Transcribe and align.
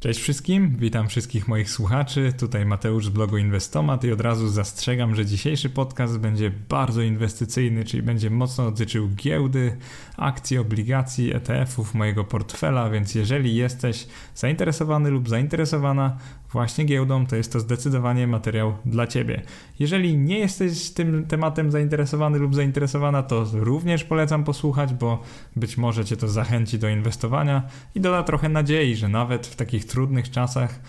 Cześć 0.00 0.20
wszystkim, 0.20 0.76
witam 0.76 1.08
wszystkich 1.08 1.48
moich 1.48 1.70
słuchaczy. 1.70 2.32
Tutaj 2.38 2.66
Mateusz 2.66 3.06
z 3.06 3.08
blogu 3.08 3.36
Inwestomat 3.36 4.04
i 4.04 4.12
od 4.12 4.20
razu 4.20 4.48
zastrzegam, 4.48 5.14
że 5.14 5.26
dzisiejszy 5.26 5.70
podcast 5.70 6.18
będzie 6.18 6.50
bardzo 6.68 7.02
inwestycyjny, 7.02 7.84
czyli 7.84 8.02
będzie 8.02 8.30
mocno 8.30 8.70
dotyczył 8.70 9.08
giełdy, 9.08 9.76
akcji, 10.16 10.58
obligacji, 10.58 11.34
ETF-ów, 11.34 11.94
mojego 11.94 12.24
portfela, 12.24 12.90
więc 12.90 13.14
jeżeli 13.14 13.54
jesteś 13.54 14.06
zainteresowany 14.34 15.10
lub 15.10 15.28
zainteresowana 15.28 16.18
właśnie 16.52 16.84
giełdą, 16.84 17.26
to 17.26 17.36
jest 17.36 17.52
to 17.52 17.60
zdecydowanie 17.60 18.26
materiał 18.26 18.74
dla 18.84 19.06
Ciebie. 19.06 19.42
Jeżeli 19.78 20.18
nie 20.18 20.38
jesteś 20.38 20.90
tym 20.90 21.26
tematem 21.26 21.70
zainteresowany 21.70 22.38
lub 22.38 22.54
zainteresowana, 22.54 23.22
to 23.22 23.46
również 23.52 24.04
polecam 24.04 24.44
posłuchać, 24.44 24.94
bo 24.94 25.22
być 25.56 25.76
może 25.76 26.04
Cię 26.04 26.16
to 26.16 26.28
zachęci 26.28 26.78
do 26.78 26.88
inwestowania 26.88 27.62
i 27.94 28.00
doda 28.00 28.22
trochę 28.22 28.48
nadziei, 28.48 28.96
że 28.96 29.08
nawet 29.08 29.46
w 29.46 29.56
takich 29.56 29.84
trudnych 29.84 30.30
czasach 30.30 30.80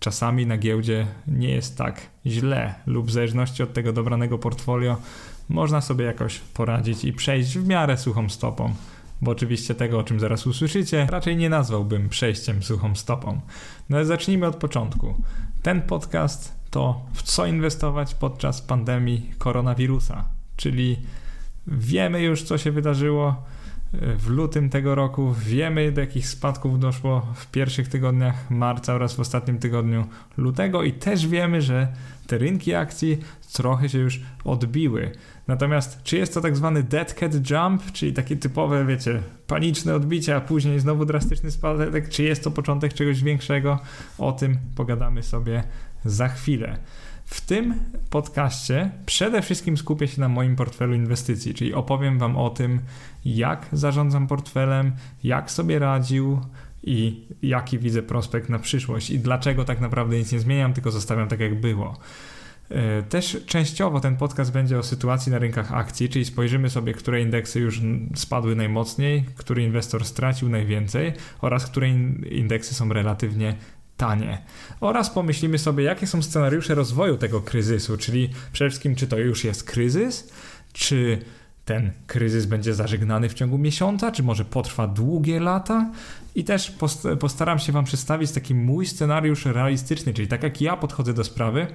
czasami 0.00 0.46
na 0.46 0.58
giełdzie 0.58 1.06
nie 1.26 1.50
jest 1.50 1.78
tak 1.78 2.00
źle 2.26 2.74
lub 2.86 3.06
w 3.06 3.10
zależności 3.10 3.62
od 3.62 3.72
tego 3.72 3.92
dobranego 3.92 4.38
portfolio 4.38 4.96
można 5.48 5.80
sobie 5.80 6.04
jakoś 6.04 6.38
poradzić 6.38 7.04
i 7.04 7.12
przejść 7.12 7.58
w 7.58 7.68
miarę 7.68 7.96
suchą 7.96 8.28
stopą 8.28 8.74
bo 9.22 9.30
oczywiście 9.30 9.74
tego, 9.74 9.98
o 9.98 10.04
czym 10.04 10.20
zaraz 10.20 10.46
usłyszycie, 10.46 11.06
raczej 11.10 11.36
nie 11.36 11.48
nazwałbym 11.50 12.08
przejściem 12.08 12.62
suchą 12.62 12.94
stopą. 12.94 13.40
No 13.88 13.96
ale 13.96 14.06
zacznijmy 14.06 14.46
od 14.46 14.56
początku. 14.56 15.14
Ten 15.62 15.82
podcast 15.82 16.58
to 16.70 17.00
w 17.14 17.22
co 17.22 17.46
inwestować 17.46 18.14
podczas 18.14 18.62
pandemii 18.62 19.30
koronawirusa, 19.38 20.24
czyli 20.56 20.96
wiemy 21.66 22.22
już, 22.22 22.42
co 22.42 22.58
się 22.58 22.72
wydarzyło 22.72 23.42
w 23.92 24.28
lutym 24.28 24.70
tego 24.70 24.94
roku. 24.94 25.34
Wiemy, 25.38 25.92
do 25.92 26.00
jakich 26.00 26.28
spadków 26.28 26.80
doszło 26.80 27.26
w 27.34 27.46
pierwszych 27.46 27.88
tygodniach 27.88 28.50
marca 28.50 28.94
oraz 28.94 29.14
w 29.14 29.20
ostatnim 29.20 29.58
tygodniu 29.58 30.06
lutego, 30.36 30.82
i 30.82 30.92
też 30.92 31.26
wiemy, 31.26 31.62
że 31.62 31.88
te 32.26 32.38
rynki 32.38 32.74
akcji 32.74 33.18
trochę 33.52 33.88
się 33.88 33.98
już 33.98 34.20
odbiły. 34.44 35.12
Natomiast 35.46 36.02
czy 36.02 36.16
jest 36.16 36.34
to 36.34 36.40
tak 36.40 36.56
zwany 36.56 36.82
dead 36.82 37.14
cat 37.14 37.50
jump, 37.50 37.92
czyli 37.92 38.12
takie 38.12 38.36
typowe, 38.36 38.86
wiecie, 38.86 39.22
paniczne 39.46 39.94
odbicie, 39.94 40.36
a 40.36 40.40
później 40.40 40.80
znowu 40.80 41.04
drastyczny 41.04 41.50
spadek, 41.50 42.08
czy 42.08 42.22
jest 42.22 42.44
to 42.44 42.50
początek 42.50 42.94
czegoś 42.94 43.22
większego? 43.22 43.78
O 44.18 44.32
tym 44.32 44.58
pogadamy 44.76 45.22
sobie 45.22 45.62
za 46.04 46.28
chwilę. 46.28 46.78
W 47.28 47.40
tym 47.40 47.74
podcaście 48.10 48.90
przede 49.06 49.42
wszystkim 49.42 49.76
skupię 49.76 50.08
się 50.08 50.20
na 50.20 50.28
moim 50.28 50.56
portfelu 50.56 50.94
inwestycji, 50.94 51.54
czyli 51.54 51.74
opowiem 51.74 52.18
Wam 52.18 52.36
o 52.36 52.50
tym, 52.50 52.80
jak 53.24 53.66
zarządzam 53.72 54.26
portfelem, 54.26 54.92
jak 55.24 55.50
sobie 55.50 55.78
radził 55.78 56.40
i 56.84 57.26
jaki 57.42 57.78
widzę 57.78 58.02
prospekt 58.02 58.48
na 58.48 58.58
przyszłość 58.58 59.10
i 59.10 59.18
dlaczego 59.18 59.64
tak 59.64 59.80
naprawdę 59.80 60.18
nic 60.18 60.32
nie 60.32 60.40
zmieniam, 60.40 60.72
tylko 60.72 60.90
zostawiam 60.90 61.28
tak 61.28 61.40
jak 61.40 61.60
było. 61.60 61.96
E, 62.70 63.02
też 63.02 63.36
częściowo 63.46 64.00
ten 64.00 64.16
podcast 64.16 64.52
będzie 64.52 64.78
o 64.78 64.82
sytuacji 64.82 65.32
na 65.32 65.38
rynkach 65.38 65.72
akcji, 65.72 66.08
czyli 66.08 66.24
spojrzymy 66.24 66.70
sobie, 66.70 66.92
które 66.92 67.22
indeksy 67.22 67.60
już 67.60 67.80
spadły 68.14 68.56
najmocniej, 68.56 69.24
który 69.36 69.62
inwestor 69.62 70.04
stracił 70.04 70.48
najwięcej 70.48 71.12
oraz 71.40 71.66
które 71.66 71.88
indeksy 72.30 72.74
są 72.74 72.92
relatywnie 72.92 73.56
tanie. 73.98 74.38
Oraz 74.80 75.10
pomyślimy 75.10 75.58
sobie, 75.58 75.84
jakie 75.84 76.06
są 76.06 76.22
scenariusze 76.22 76.74
rozwoju 76.74 77.16
tego 77.16 77.40
kryzysu, 77.40 77.96
czyli 77.96 78.30
przede 78.52 78.70
wszystkim, 78.70 78.94
czy 78.94 79.06
to 79.06 79.18
już 79.18 79.44
jest 79.44 79.64
kryzys, 79.64 80.32
czy 80.72 81.18
ten 81.64 81.92
kryzys 82.06 82.46
będzie 82.46 82.74
zażegnany 82.74 83.28
w 83.28 83.34
ciągu 83.34 83.58
miesiąca, 83.58 84.12
czy 84.12 84.22
może 84.22 84.44
potrwa 84.44 84.86
długie 84.86 85.40
lata. 85.40 85.90
I 86.34 86.44
też 86.44 86.72
postaram 87.20 87.58
się 87.58 87.72
Wam 87.72 87.84
przedstawić 87.84 88.30
taki 88.30 88.54
mój 88.54 88.86
scenariusz 88.86 89.46
realistyczny, 89.46 90.14
czyli 90.14 90.28
tak 90.28 90.42
jak 90.42 90.60
ja 90.60 90.76
podchodzę 90.76 91.14
do 91.14 91.24
sprawy, 91.24 91.66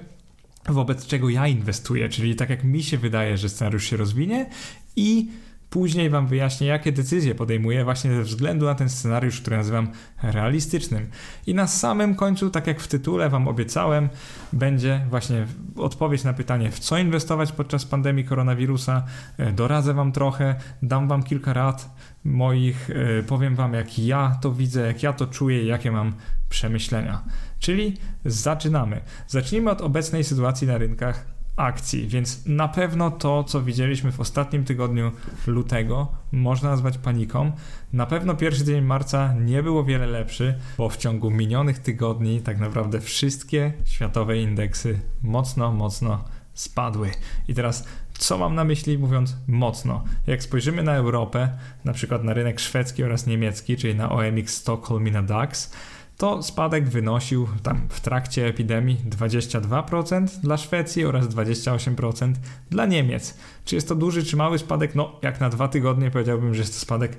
wobec 0.68 1.06
czego 1.06 1.28
ja 1.28 1.48
inwestuję, 1.48 2.08
czyli 2.08 2.36
tak 2.36 2.50
jak 2.50 2.64
mi 2.64 2.82
się 2.82 2.98
wydaje, 2.98 3.38
że 3.38 3.48
scenariusz 3.48 3.84
się 3.84 3.96
rozwinie 3.96 4.46
i 4.96 5.28
Później 5.74 6.10
Wam 6.10 6.26
wyjaśnię, 6.26 6.66
jakie 6.66 6.92
decyzje 6.92 7.34
podejmuję 7.34 7.84
właśnie 7.84 8.14
ze 8.14 8.22
względu 8.22 8.66
na 8.66 8.74
ten 8.74 8.88
scenariusz, 8.88 9.40
który 9.40 9.56
nazywam 9.56 9.88
realistycznym. 10.22 11.06
I 11.46 11.54
na 11.54 11.66
samym 11.66 12.14
końcu, 12.14 12.50
tak 12.50 12.66
jak 12.66 12.80
w 12.80 12.88
tytule 12.88 13.30
Wam 13.30 13.48
obiecałem, 13.48 14.08
będzie 14.52 15.06
właśnie 15.10 15.46
odpowiedź 15.76 16.24
na 16.24 16.32
pytanie, 16.32 16.70
w 16.70 16.78
co 16.78 16.98
inwestować 16.98 17.52
podczas 17.52 17.84
pandemii 17.84 18.24
koronawirusa. 18.24 19.04
E, 19.38 19.52
doradzę 19.52 19.94
Wam 19.94 20.12
trochę, 20.12 20.54
dam 20.82 21.08
Wam 21.08 21.22
kilka 21.22 21.52
rad 21.52 21.90
moich, 22.24 22.90
e, 22.90 23.22
powiem 23.22 23.54
Wam, 23.54 23.74
jak 23.74 23.98
ja 23.98 24.38
to 24.40 24.52
widzę, 24.52 24.86
jak 24.86 25.02
ja 25.02 25.12
to 25.12 25.26
czuję, 25.26 25.64
jakie 25.64 25.92
mam 25.92 26.12
przemyślenia. 26.48 27.22
Czyli 27.58 27.96
zaczynamy. 28.24 29.00
Zacznijmy 29.28 29.70
od 29.70 29.80
obecnej 29.80 30.24
sytuacji 30.24 30.66
na 30.66 30.78
rynkach 30.78 31.34
akcji, 31.56 32.08
więc 32.08 32.46
na 32.46 32.68
pewno 32.68 33.10
to, 33.10 33.44
co 33.44 33.62
widzieliśmy 33.62 34.12
w 34.12 34.20
ostatnim 34.20 34.64
tygodniu 34.64 35.12
lutego, 35.46 36.08
można 36.32 36.70
nazwać 36.70 36.98
paniką. 36.98 37.52
Na 37.92 38.06
pewno 38.06 38.34
pierwszy 38.34 38.64
dzień 38.64 38.84
marca 38.84 39.34
nie 39.34 39.62
był 39.62 39.78
o 39.78 39.84
wiele 39.84 40.06
lepszy, 40.06 40.58
bo 40.78 40.88
w 40.88 40.96
ciągu 40.96 41.30
minionych 41.30 41.78
tygodni 41.78 42.40
tak 42.40 42.58
naprawdę 42.58 43.00
wszystkie 43.00 43.72
światowe 43.84 44.38
indeksy 44.38 45.00
mocno, 45.22 45.72
mocno 45.72 46.24
spadły. 46.54 47.10
I 47.48 47.54
teraz 47.54 47.84
co 48.18 48.38
mam 48.38 48.54
na 48.54 48.64
myśli 48.64 48.98
mówiąc 48.98 49.36
mocno? 49.46 50.04
Jak 50.26 50.42
spojrzymy 50.42 50.82
na 50.82 50.94
Europę, 50.94 51.58
na 51.84 51.92
przykład 51.92 52.24
na 52.24 52.34
rynek 52.34 52.60
szwedzki 52.60 53.04
oraz 53.04 53.26
niemiecki, 53.26 53.76
czyli 53.76 53.94
na 53.94 54.10
OMX 54.10 54.56
Stockholm 54.56 55.08
i 55.08 55.10
na 55.10 55.22
DAX, 55.22 55.72
to 56.16 56.42
spadek 56.42 56.88
wynosił 56.88 57.48
tam 57.62 57.80
w 57.88 58.00
trakcie 58.00 58.46
epidemii 58.46 58.96
22% 59.10 60.26
dla 60.26 60.56
Szwecji 60.56 61.04
oraz 61.04 61.26
28% 61.26 62.34
dla 62.70 62.86
Niemiec. 62.86 63.38
Czy 63.64 63.74
jest 63.74 63.88
to 63.88 63.94
duży 63.94 64.24
czy 64.24 64.36
mały 64.36 64.58
spadek? 64.58 64.94
No, 64.94 65.18
jak 65.22 65.40
na 65.40 65.50
dwa 65.50 65.68
tygodnie 65.68 66.10
powiedziałbym, 66.10 66.54
że 66.54 66.60
jest 66.60 66.74
to 66.74 66.80
spadek 66.80 67.16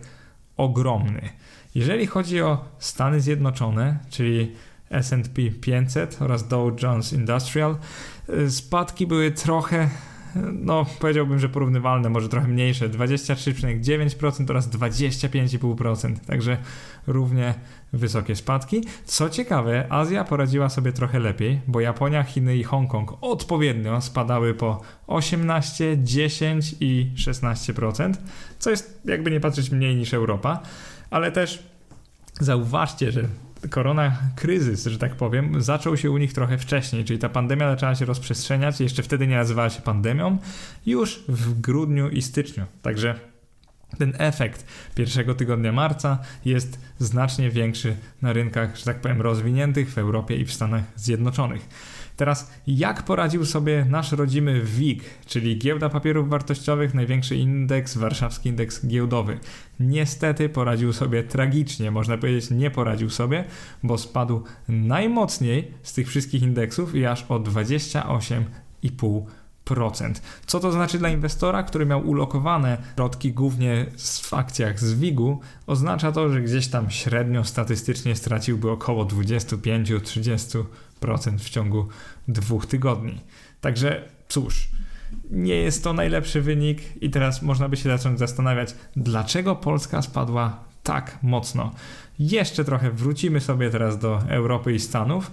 ogromny. 0.57 1.29
Jeżeli 1.75 2.05
chodzi 2.07 2.41
o 2.41 2.65
Stany 2.79 3.21
Zjednoczone, 3.21 3.99
czyli 4.09 4.51
S&P 4.89 5.41
500 5.61 6.17
oraz 6.21 6.47
Dow 6.47 6.81
Jones 6.83 7.13
Industrial, 7.13 7.77
y, 8.29 8.51
spadki 8.51 9.07
były 9.07 9.31
trochę 9.31 9.89
no 10.53 10.85
powiedziałbym, 10.99 11.39
że 11.39 11.49
porównywalne, 11.49 12.09
może 12.09 12.29
trochę 12.29 12.47
mniejsze, 12.47 12.89
23,9% 12.89 14.49
oraz 14.49 14.69
25,5%, 14.69 16.19
także 16.19 16.57
równie 17.07 17.53
wysokie 17.93 18.35
spadki. 18.35 18.83
Co 19.05 19.29
ciekawe, 19.29 19.85
Azja 19.89 20.23
poradziła 20.23 20.69
sobie 20.69 20.93
trochę 20.93 21.19
lepiej, 21.19 21.61
bo 21.67 21.79
Japonia, 21.79 22.23
Chiny 22.23 22.57
i 22.57 22.63
Hongkong 22.63 23.11
odpowiednio 23.21 24.01
spadały 24.01 24.53
po 24.53 24.81
18, 25.07 25.97
10 26.03 26.75
i 26.79 27.11
16%, 27.15 28.13
co 28.59 28.69
jest 28.69 29.01
jakby 29.05 29.31
nie 29.31 29.39
patrzeć 29.39 29.71
mniej 29.71 29.95
niż 29.95 30.13
Europa, 30.13 30.59
ale 31.09 31.31
też 31.31 31.63
zauważcie, 32.39 33.11
że 33.11 33.27
korona 33.69 34.17
kryzys, 34.35 34.85
że 34.85 34.97
tak 34.97 35.15
powiem, 35.15 35.61
zaczął 35.61 35.97
się 35.97 36.11
u 36.11 36.17
nich 36.17 36.33
trochę 36.33 36.57
wcześniej, 36.57 37.05
czyli 37.05 37.19
ta 37.19 37.29
pandemia 37.29 37.71
zaczęła 37.71 37.95
się 37.95 38.05
rozprzestrzeniać, 38.05 38.81
jeszcze 38.81 39.03
wtedy 39.03 39.27
nie 39.27 39.35
nazywała 39.35 39.69
się 39.69 39.81
pandemią, 39.81 40.37
już 40.85 41.23
w 41.27 41.61
grudniu 41.61 42.09
i 42.09 42.21
styczniu. 42.21 42.65
Także 42.81 43.19
ten 43.97 44.13
efekt 44.17 44.65
pierwszego 44.95 45.35
tygodnia 45.35 45.71
marca 45.71 46.19
jest 46.45 46.79
znacznie 46.99 47.49
większy 47.49 47.95
na 48.21 48.33
rynkach, 48.33 48.77
że 48.77 48.85
tak 48.85 49.01
powiem, 49.01 49.21
rozwiniętych 49.21 49.93
w 49.93 49.97
Europie 49.97 50.35
i 50.35 50.45
w 50.45 50.53
Stanach 50.53 50.83
Zjednoczonych. 50.95 51.67
Teraz, 52.17 52.51
jak 52.67 53.03
poradził 53.03 53.45
sobie 53.45 53.85
nasz 53.89 54.11
rodzimy 54.11 54.61
WIG, 54.61 55.03
czyli 55.25 55.57
Giełda 55.57 55.89
Papierów 55.89 56.29
Wartościowych, 56.29 56.93
największy 56.93 57.35
indeks, 57.35 57.97
warszawski 57.97 58.49
indeks 58.49 58.85
giełdowy? 58.85 59.39
Niestety 59.79 60.49
poradził 60.49 60.93
sobie 60.93 61.23
tragicznie, 61.23 61.91
można 61.91 62.17
powiedzieć, 62.17 62.51
nie 62.51 62.71
poradził 62.71 63.09
sobie, 63.09 63.43
bo 63.83 63.97
spadł 63.97 64.43
najmocniej 64.67 65.71
z 65.83 65.93
tych 65.93 66.07
wszystkich 66.07 66.41
indeksów 66.41 66.95
i 66.95 67.05
aż 67.05 67.25
o 67.29 67.39
28,5%. 67.39 69.44
Co 70.45 70.59
to 70.59 70.71
znaczy 70.71 70.99
dla 70.99 71.09
inwestora, 71.09 71.63
który 71.63 71.85
miał 71.85 72.07
ulokowane 72.07 72.77
środki 72.95 73.33
głównie 73.33 73.85
w 74.21 74.33
akcjach 74.33 74.79
z 74.79 74.93
WIG-u? 74.93 75.39
Oznacza 75.67 76.11
to, 76.11 76.29
że 76.29 76.41
gdzieś 76.41 76.67
tam 76.67 76.89
średnio 76.89 77.43
statystycznie 77.43 78.15
straciłby 78.15 78.71
około 78.71 79.05
25-30% 79.05 80.65
w 81.37 81.49
ciągu 81.49 81.87
dwóch 82.27 82.65
tygodni. 82.65 83.21
Także 83.61 84.09
cóż, 84.27 84.69
nie 85.31 85.55
jest 85.55 85.83
to 85.83 85.93
najlepszy 85.93 86.41
wynik 86.41 87.03
i 87.03 87.09
teraz 87.09 87.41
można 87.41 87.69
by 87.69 87.77
się 87.77 87.89
zacząć 87.89 88.19
zastanawiać, 88.19 88.75
dlaczego 88.95 89.55
Polska 89.55 90.01
spadła 90.01 90.59
tak 90.83 91.19
mocno. 91.23 91.71
Jeszcze 92.19 92.65
trochę 92.65 92.91
wrócimy 92.91 93.41
sobie 93.41 93.69
teraz 93.69 93.99
do 93.99 94.21
Europy 94.29 94.73
i 94.73 94.79
Stanów. 94.79 95.31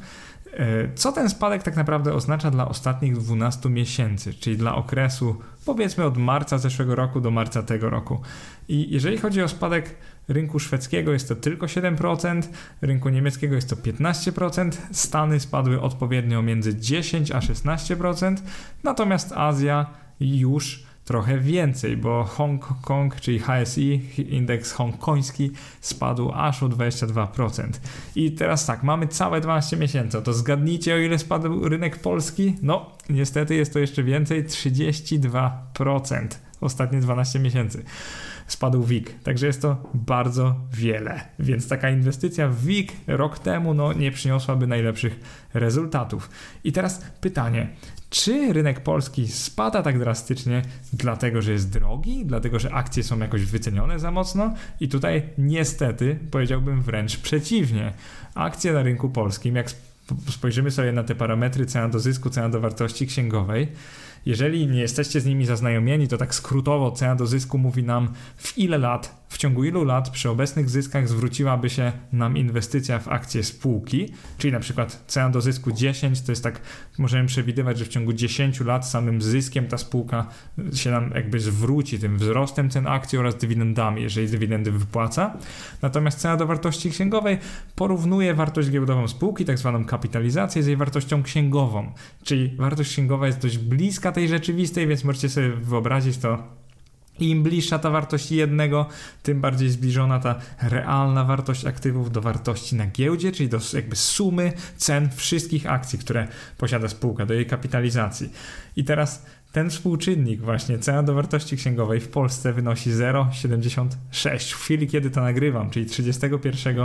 E, 0.53 0.95
co 0.95 1.13
ten 1.13 1.31
spadek 1.31 1.63
tak 1.63 1.77
naprawdę 1.77 2.15
oznacza 2.15 2.51
dla 2.51 2.69
ostatnich 2.69 3.17
12 3.17 3.69
miesięcy, 3.69 4.35
czyli 4.35 4.57
dla 4.57 4.75
okresu 4.75 5.37
powiedzmy 5.65 6.05
od 6.05 6.19
marca 6.19 6.59
zeszłego 6.59 6.95
roku 6.95 7.21
do 7.21 7.31
marca 7.31 7.63
tego 7.63 7.91
roku. 7.91 8.21
I 8.69 8.91
jeżeli 8.91 9.19
chodzi 9.19 9.43
o 9.43 9.49
spadek 9.49 9.95
rynku 10.29 10.59
szwedzkiego 10.59 11.13
jest 11.13 11.29
to 11.29 11.37
tylko 11.37 11.67
7%, 11.67 12.43
rynku 12.83 13.09
niemieckiego 13.09 13.55
jest 13.55 13.71
to 13.71 13.77
15%, 13.77 14.71
Stany 14.93 15.41
spadły 15.41 15.81
odpowiednio 15.81 16.43
między 16.43 16.77
10 16.77 17.31
a 17.31 17.39
16%, 17.39 18.37
natomiast 18.85 19.33
Azja 19.33 19.87
już 20.21 20.85
trochę 21.05 21.39
więcej, 21.39 21.97
bo 21.97 22.25
Hongkong, 22.25 23.21
czyli 23.21 23.39
HSI, 23.39 24.11
indeks 24.29 24.73
hongkoński, 24.73 25.51
spadł 25.81 26.33
aż 26.35 26.63
o 26.63 26.69
22%. 26.69 27.69
I 28.17 28.33
teraz 28.33 28.67
tak, 28.67 28.83
mamy 28.83 29.07
całe 29.09 29.41
12 29.41 29.77
miesięcy. 29.77 30.23
To 30.23 30.33
zgadnijcie, 30.33 30.95
o 30.95 30.99
ile 30.99 31.19
spadł 31.19 31.69
rynek 31.69 31.99
polski? 31.99 32.57
No, 32.63 32.91
niestety 33.11 33.55
jest 33.55 33.73
to 33.73 33.79
jeszcze 33.79 34.03
więcej 34.03 34.45
32% 34.45 35.51
ostatnie 36.61 37.01
12 37.01 37.39
miesięcy 37.39 37.85
spadł 38.47 38.83
WIG. 38.83 39.23
Także 39.23 39.47
jest 39.47 39.63
to 39.63 39.83
bardzo 39.95 40.57
wiele. 40.73 41.21
Więc 41.39 41.69
taka 41.69 41.91
inwestycja 41.91 42.49
w 42.49 42.65
WIG 42.65 42.93
rok 43.07 43.39
temu 43.39 43.75
no, 43.75 43.93
nie 43.93 44.11
przyniosłaby 44.11 44.67
najlepszych 44.67 45.21
rezultatów. 45.55 46.31
I 46.65 46.73
teraz 46.73 47.03
pytanie, 47.21 47.69
czy 48.13 48.53
rynek 48.53 48.81
polski 48.81 49.29
spada 49.29 49.83
tak 49.83 49.99
drastycznie, 49.99 50.63
dlatego 50.93 51.43
że 51.43 51.53
jest 51.53 51.71
drogi, 51.71 52.27
dlatego 52.27 52.59
że 52.59 52.75
akcje 52.75 53.03
są 53.03 53.19
jakoś 53.19 53.45
wycenione 53.45 53.99
za 53.99 54.11
mocno? 54.11 54.55
I 54.81 54.89
tutaj 54.89 55.23
niestety 55.39 56.19
powiedziałbym 56.31 56.83
wręcz 56.83 57.17
przeciwnie. 57.17 57.93
Akcje 58.35 58.73
na 58.73 58.83
rynku 58.83 59.11
polskim, 59.11 59.57
jak 59.57 59.71
spojrzymy 60.29 60.71
sobie 60.71 60.93
na 60.93 61.05
te 61.05 61.15
parametry 61.15 61.67
cena 61.67 61.89
do 61.89 62.01
zysku, 62.01 62.31
cena 62.31 62.49
do 62.49 62.61
wartości 62.61 63.07
księgowej, 63.07 63.69
jeżeli 64.27 64.67
nie 64.67 64.81
jesteście 64.81 65.21
z 65.21 65.27
nimi 65.27 65.47
zaznajomieni, 65.47 66.09
to 66.09 66.19
tak 66.19 66.35
skrótowo 66.35 66.91
cena 66.91 67.17
do 67.17 67.27
zysku 67.27 67.59
mówi 67.59 67.83
nam 67.83 68.09
w 68.37 68.59
ile 68.59 68.79
lat 68.79 69.23
w 69.33 69.39
ciągu 69.39 69.65
ilu 69.65 69.85
lat 69.85 70.11
przy 70.11 70.31
obecnych 70.31 70.71
zyskach 70.71 71.09
zwróciłaby 71.09 71.71
się 71.71 71.93
nam 72.13 72.37
inwestycja 72.37 72.99
w 72.99 73.09
akcje 73.09 73.45
spółki, 73.45 74.09
czyli 74.39 74.53
na 74.53 74.61
przykład 74.61 75.05
cena 75.07 75.31
do 75.31 75.41
zysku 75.41 75.73
10, 75.73 76.23
to 76.23 76.33
jest 76.33 76.45
tak, 76.45 76.61
możemy 76.99 77.29
przewidywać, 77.29 77.79
że 77.79 77.85
w 77.85 77.89
ciągu 77.89 78.13
10 78.13 78.61
lat 78.61 78.89
samym 78.89 79.23
zyskiem 79.23 79.69
ta 79.69 79.79
spółka 79.79 80.27
się 80.75 80.91
nam 80.91 81.11
jakby 81.15 81.41
zwróci 81.41 81.99
tym 81.99 82.19
wzrostem 82.19 82.71
cen 82.71 82.87
akcji 82.87 83.19
oraz 83.19 83.37
dywidendami, 83.37 84.03
jeżeli 84.03 84.29
dywidendy 84.29 84.73
wypłaca. 84.73 85.37
Natomiast 85.83 86.19
cena 86.19 86.37
do 86.37 86.47
wartości 86.47 86.91
księgowej 86.91 87.39
porównuje 87.77 88.35
wartość 88.35 88.71
giełdową 88.71 89.09
spółki, 89.09 89.45
tak 89.45 89.59
zwaną 89.59 89.85
kapitalizację, 89.85 90.63
z 90.63 90.67
jej 90.67 90.77
wartością 90.77 91.23
księgową, 91.23 91.93
czyli 92.25 92.57
wartość 92.57 92.91
księgowa 92.91 93.27
jest 93.27 93.41
dość 93.41 93.59
bliska 93.59 94.12
tej 94.13 94.29
rzeczywistej, 94.29 94.87
więc 94.87 95.05
możecie 95.05 95.29
sobie 95.29 95.49
wyobrazić 95.49 96.19
to 96.19 96.63
im 97.21 97.43
bliższa 97.43 97.79
ta 97.79 97.91
wartość 97.91 98.33
jednego, 98.33 98.89
tym 99.23 99.41
bardziej 99.41 99.71
zbliżona 99.71 100.19
ta 100.19 100.35
realna 100.63 101.25
wartość 101.25 101.65
aktywów 101.65 102.13
do 102.13 102.21
wartości 102.21 102.77
na 102.77 102.87
giełdzie, 102.87 103.33
czyli 103.33 103.49
do 103.49 103.59
jakby 103.73 103.97
sumy 103.97 104.53
cen 104.77 105.11
wszystkich 105.17 105.67
akcji, 105.67 105.99
które 105.99 106.29
posiada 106.59 106.89
spółka, 106.89 107.27
do 107.27 107.35
jej 107.35 107.47
kapitalizacji. 107.47 108.33
I 108.77 108.85
teraz 108.85 109.27
ten 109.53 109.71
współczynnik 109.71 110.41
właśnie 110.41 110.79
cena 110.79 111.03
do 111.03 111.15
wartości 111.15 111.57
księgowej 111.57 112.01
w 112.01 112.09
Polsce 112.09 112.53
wynosi 112.53 112.91
0,76 112.91 114.53
w 114.53 114.57
chwili, 114.57 114.87
kiedy 114.87 115.11
to 115.11 115.21
nagrywam, 115.21 115.71
czyli 115.71 115.87
31 115.87 116.77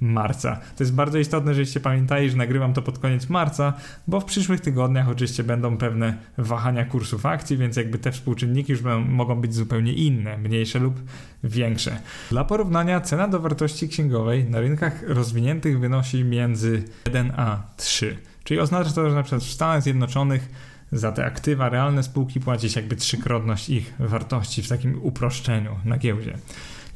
marca. 0.00 0.60
To 0.76 0.84
jest 0.84 0.94
bardzo 0.94 1.18
istotne, 1.18 1.54
żebyście 1.54 1.80
pamiętali, 1.80 2.30
że 2.30 2.36
nagrywam 2.36 2.72
to 2.72 2.82
pod 2.82 2.98
koniec 2.98 3.28
marca, 3.28 3.72
bo 4.06 4.20
w 4.20 4.24
przyszłych 4.24 4.60
tygodniach 4.60 5.08
oczywiście 5.08 5.44
będą 5.44 5.76
pewne 5.76 6.16
wahania 6.38 6.84
kursów 6.84 7.26
akcji, 7.26 7.56
więc 7.56 7.76
jakby 7.76 7.98
te 7.98 8.12
współczynniki 8.12 8.72
już 8.72 8.82
mogą 9.08 9.40
być 9.40 9.54
zupełnie 9.54 9.92
inne, 9.92 10.38
mniejsze 10.38 10.78
lub 10.78 11.00
większe. 11.44 12.00
Dla 12.30 12.44
porównania 12.44 13.00
cena 13.00 13.28
do 13.28 13.40
wartości 13.40 13.88
księgowej 13.88 14.44
na 14.44 14.60
rynkach 14.60 15.02
rozwiniętych 15.08 15.80
wynosi 15.80 16.24
między 16.24 16.82
1 17.06 17.32
a 17.36 17.62
3. 17.76 18.16
Czyli 18.44 18.60
oznacza 18.60 18.90
to, 18.90 19.10
że 19.10 19.16
na 19.16 19.22
przykład 19.22 19.42
w 19.42 19.52
Stanach 19.52 19.82
Zjednoczonych 19.82 20.69
za 20.92 21.12
te 21.12 21.24
aktywa 21.24 21.68
realne 21.68 22.02
spółki 22.02 22.40
płacić 22.40 22.76
jakby 22.76 22.96
trzykrotność 22.96 23.68
ich 23.68 23.94
wartości 23.98 24.62
w 24.62 24.68
takim 24.68 25.02
uproszczeniu 25.02 25.78
na 25.84 25.98
giełdzie. 25.98 26.38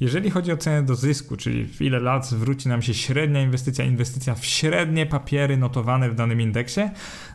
Jeżeli 0.00 0.31
chodzi 0.31 0.52
o 0.52 0.56
cenę 0.56 0.82
do 0.82 0.94
zysku, 0.94 1.37
czyli 1.37 1.64
w 1.67 1.82
ile 1.82 2.00
lat 2.00 2.26
zwróci 2.26 2.69
nam 2.69 2.82
się 2.82 2.94
średnia 2.94 3.43
inwestycja, 3.43 3.85
inwestycja 3.85 4.35
w 4.35 4.44
średnie 4.44 5.06
papiery 5.06 5.56
notowane 5.56 6.11
w 6.11 6.14
danym 6.14 6.41
indeksie, 6.41 6.81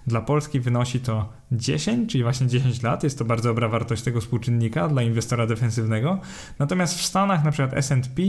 dla 0.07 0.21
Polski 0.21 0.59
wynosi 0.59 0.99
to 0.99 1.29
10, 1.51 2.11
czyli 2.11 2.23
właśnie 2.23 2.47
10 2.47 2.83
lat. 2.83 3.03
Jest 3.03 3.19
to 3.19 3.25
bardzo 3.25 3.49
dobra 3.49 3.67
wartość 3.67 4.01
tego 4.01 4.21
współczynnika 4.21 4.87
dla 4.87 5.01
inwestora 5.01 5.47
defensywnego. 5.47 6.19
Natomiast 6.59 6.99
w 6.99 7.05
Stanach, 7.05 7.43
na 7.43 7.51
przykład 7.51 7.77
S&P 7.77 8.21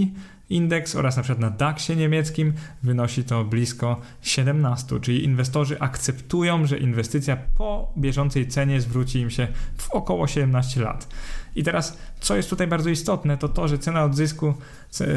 indeks 0.51 0.97
oraz 0.97 1.17
na 1.17 1.23
przykład 1.23 1.41
na 1.41 1.51
DAXie 1.51 1.97
niemieckim 1.97 2.53
wynosi 2.83 3.25
to 3.25 3.45
blisko 3.45 4.01
17, 4.23 5.01
czyli 5.01 5.25
inwestorzy 5.25 5.81
akceptują, 5.81 6.67
że 6.67 6.79
inwestycja 6.79 7.37
po 7.37 7.93
bieżącej 7.99 8.49
cenie 8.49 8.81
zwróci 8.81 9.19
im 9.19 9.31
się 9.31 9.49
w 9.77 9.91
około 9.91 10.27
17 10.27 10.81
lat. 10.83 11.09
I 11.57 11.65
teraz, 11.65 11.99
co 12.21 12.37
jest 12.37 12.51
tutaj 12.51 12.67
bardzo 12.67 12.91
istotne, 12.91 13.37
to 13.37 13.49
to, 13.49 13.69
że 13.69 13.79
cena 13.79 14.05
odzysku 14.05 14.55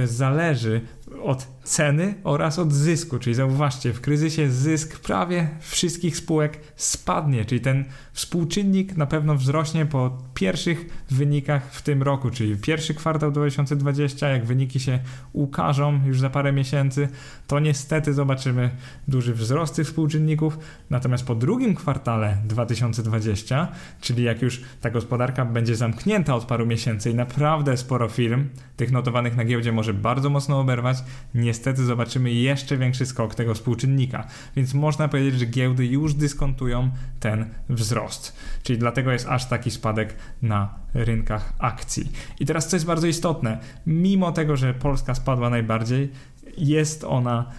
zależy 0.05 0.81
od 1.23 1.47
ceny 1.63 2.15
oraz 2.23 2.59
od 2.59 2.73
zysku. 2.73 3.19
Czyli 3.19 3.35
zauważcie, 3.35 3.93
w 3.93 4.01
kryzysie 4.01 4.51
zysk 4.51 4.99
prawie 4.99 5.49
wszystkich 5.59 6.17
spółek 6.17 6.59
spadnie, 6.75 7.45
czyli 7.45 7.61
ten 7.61 7.85
współczynnik 8.13 8.97
na 8.97 9.05
pewno 9.05 9.35
wzrośnie 9.35 9.85
po 9.85 10.17
pierwszych 10.33 11.03
wynikach 11.11 11.71
w 11.71 11.81
tym 11.81 12.03
roku, 12.03 12.29
czyli 12.29 12.55
pierwszy 12.55 12.93
kwartał 12.93 13.31
2020, 13.31 14.29
jak 14.29 14.45
wyniki 14.45 14.79
się 14.79 14.99
ukażą 15.33 15.99
już 16.05 16.19
za 16.19 16.29
parę 16.29 16.51
miesięcy, 16.51 17.09
to 17.47 17.59
niestety 17.59 18.13
zobaczymy 18.13 18.69
duży 19.07 19.33
wzrost 19.33 19.75
tych 19.75 19.87
współczynników. 19.87 20.57
Natomiast 20.89 21.25
po 21.25 21.35
drugim 21.35 21.75
kwartale 21.75 22.37
2020, 22.45 23.67
czyli 24.01 24.23
jak 24.23 24.41
już 24.41 24.61
ta 24.81 24.89
gospodarka 24.89 25.45
będzie 25.45 25.75
zamknięta 25.75 26.22
od 26.29 26.45
paru 26.45 26.65
miesięcy 26.65 27.11
i 27.11 27.15
naprawdę 27.15 27.77
sporo 27.77 28.09
firm, 28.09 28.49
tych 28.77 28.91
notowanych 28.91 29.35
na 29.35 29.45
giełdzie 29.45 29.71
może 29.71 29.93
bardzo 29.93 30.29
mocno 30.29 30.59
oberwać, 30.59 30.97
niestety 31.35 31.85
zobaczymy 31.85 32.33
jeszcze 32.33 32.77
większy 32.77 33.05
skok 33.05 33.35
tego 33.35 33.53
współczynnika. 33.53 34.27
Więc 34.55 34.73
można 34.73 35.07
powiedzieć, 35.07 35.39
że 35.39 35.45
giełdy 35.45 35.85
już 35.85 36.13
dyskontują 36.13 36.91
ten 37.19 37.45
wzrost. 37.69 38.35
Czyli 38.63 38.79
dlatego 38.79 39.11
jest 39.11 39.27
aż 39.27 39.45
taki 39.45 39.71
spadek 39.71 40.15
na 40.41 40.75
rynkach 40.93 41.53
akcji. 41.59 42.11
I 42.39 42.45
teraz 42.45 42.67
co 42.67 42.75
jest 42.75 42.85
bardzo 42.85 43.07
istotne, 43.07 43.59
mimo 43.87 44.31
tego, 44.31 44.55
że 44.55 44.73
Polska 44.73 45.15
spadła 45.15 45.49
najbardziej, 45.49 46.11
jest 46.57 47.03
ona, 47.03 47.49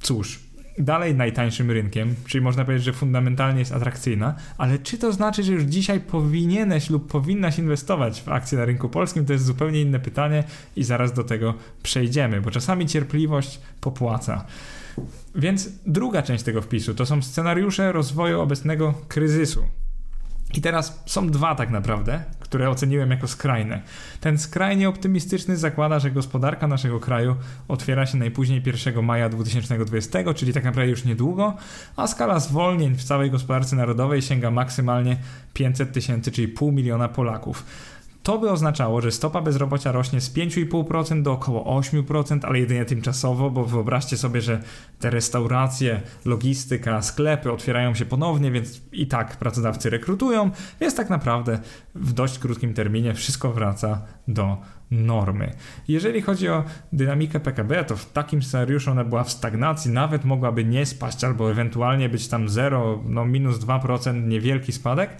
cóż, 0.00 0.45
dalej 0.78 1.14
najtańszym 1.14 1.70
rynkiem, 1.70 2.14
czyli 2.26 2.44
można 2.44 2.64
powiedzieć, 2.64 2.84
że 2.84 2.92
fundamentalnie 2.92 3.58
jest 3.58 3.72
atrakcyjna, 3.72 4.34
ale 4.58 4.78
czy 4.78 4.98
to 4.98 5.12
znaczy, 5.12 5.42
że 5.42 5.52
już 5.52 5.62
dzisiaj 5.62 6.00
powinieneś 6.00 6.90
lub 6.90 7.10
powinnaś 7.10 7.58
inwestować 7.58 8.22
w 8.22 8.28
akcje 8.28 8.58
na 8.58 8.64
rynku 8.64 8.88
polskim? 8.88 9.26
To 9.26 9.32
jest 9.32 9.44
zupełnie 9.44 9.80
inne 9.80 10.00
pytanie 10.00 10.44
i 10.76 10.84
zaraz 10.84 11.12
do 11.12 11.24
tego 11.24 11.54
przejdziemy, 11.82 12.40
bo 12.40 12.50
czasami 12.50 12.86
cierpliwość 12.86 13.60
popłaca. 13.80 14.44
Więc 15.34 15.68
druga 15.86 16.22
część 16.22 16.44
tego 16.44 16.62
wpisu 16.62 16.94
to 16.94 17.06
są 17.06 17.22
scenariusze 17.22 17.92
rozwoju 17.92 18.40
obecnego 18.40 18.94
kryzysu. 19.08 19.64
I 20.54 20.60
teraz 20.60 21.02
są 21.06 21.30
dwa 21.30 21.54
tak 21.54 21.70
naprawdę, 21.70 22.24
które 22.40 22.70
oceniłem 22.70 23.10
jako 23.10 23.28
skrajne. 23.28 23.82
Ten 24.20 24.38
skrajnie 24.38 24.88
optymistyczny 24.88 25.56
zakłada, 25.56 25.98
że 25.98 26.10
gospodarka 26.10 26.66
naszego 26.66 27.00
kraju 27.00 27.36
otwiera 27.68 28.06
się 28.06 28.18
najpóźniej 28.18 28.62
1 28.66 29.04
maja 29.04 29.28
2020, 29.28 30.34
czyli 30.34 30.52
tak 30.52 30.64
naprawdę 30.64 30.90
już 30.90 31.04
niedługo, 31.04 31.56
a 31.96 32.06
skala 32.06 32.40
zwolnień 32.40 32.94
w 32.94 33.04
całej 33.04 33.30
gospodarce 33.30 33.76
narodowej 33.76 34.22
sięga 34.22 34.50
maksymalnie 34.50 35.16
500 35.54 35.92
tysięcy, 35.92 36.32
czyli 36.32 36.48
pół 36.48 36.72
miliona 36.72 37.08
Polaków. 37.08 37.64
To 38.26 38.38
by 38.38 38.50
oznaczało, 38.50 39.00
że 39.00 39.12
stopa 39.12 39.42
bezrobocia 39.42 39.92
rośnie 39.92 40.20
z 40.20 40.34
5,5% 40.34 41.22
do 41.22 41.32
około 41.32 41.80
8%, 41.80 42.40
ale 42.42 42.58
jedynie 42.58 42.84
tymczasowo, 42.84 43.50
bo 43.50 43.64
wyobraźcie 43.64 44.16
sobie, 44.16 44.40
że 44.40 44.62
te 44.98 45.10
restauracje, 45.10 46.02
logistyka, 46.24 47.02
sklepy 47.02 47.52
otwierają 47.52 47.94
się 47.94 48.06
ponownie, 48.06 48.50
więc 48.50 48.80
i 48.92 49.06
tak 49.06 49.36
pracodawcy 49.36 49.90
rekrutują, 49.90 50.50
więc 50.80 50.94
tak 50.94 51.10
naprawdę 51.10 51.58
w 51.94 52.12
dość 52.12 52.38
krótkim 52.38 52.74
terminie 52.74 53.14
wszystko 53.14 53.52
wraca 53.52 54.02
do 54.28 54.56
normy. 54.90 55.52
Jeżeli 55.88 56.22
chodzi 56.22 56.48
o 56.48 56.64
dynamikę 56.92 57.40
PKB, 57.40 57.84
to 57.84 57.96
w 57.96 58.12
takim 58.12 58.42
scenariuszu 58.42 58.90
ona 58.90 59.04
była 59.04 59.24
w 59.24 59.30
stagnacji, 59.30 59.90
nawet 59.90 60.24
mogłaby 60.24 60.64
nie 60.64 60.86
spaść 60.86 61.24
albo 61.24 61.50
ewentualnie 61.50 62.08
być 62.08 62.28
tam 62.28 62.48
0, 62.48 63.02
no 63.06 63.24
minus 63.24 63.58
2%, 63.58 64.26
niewielki 64.26 64.72
spadek. 64.72 65.10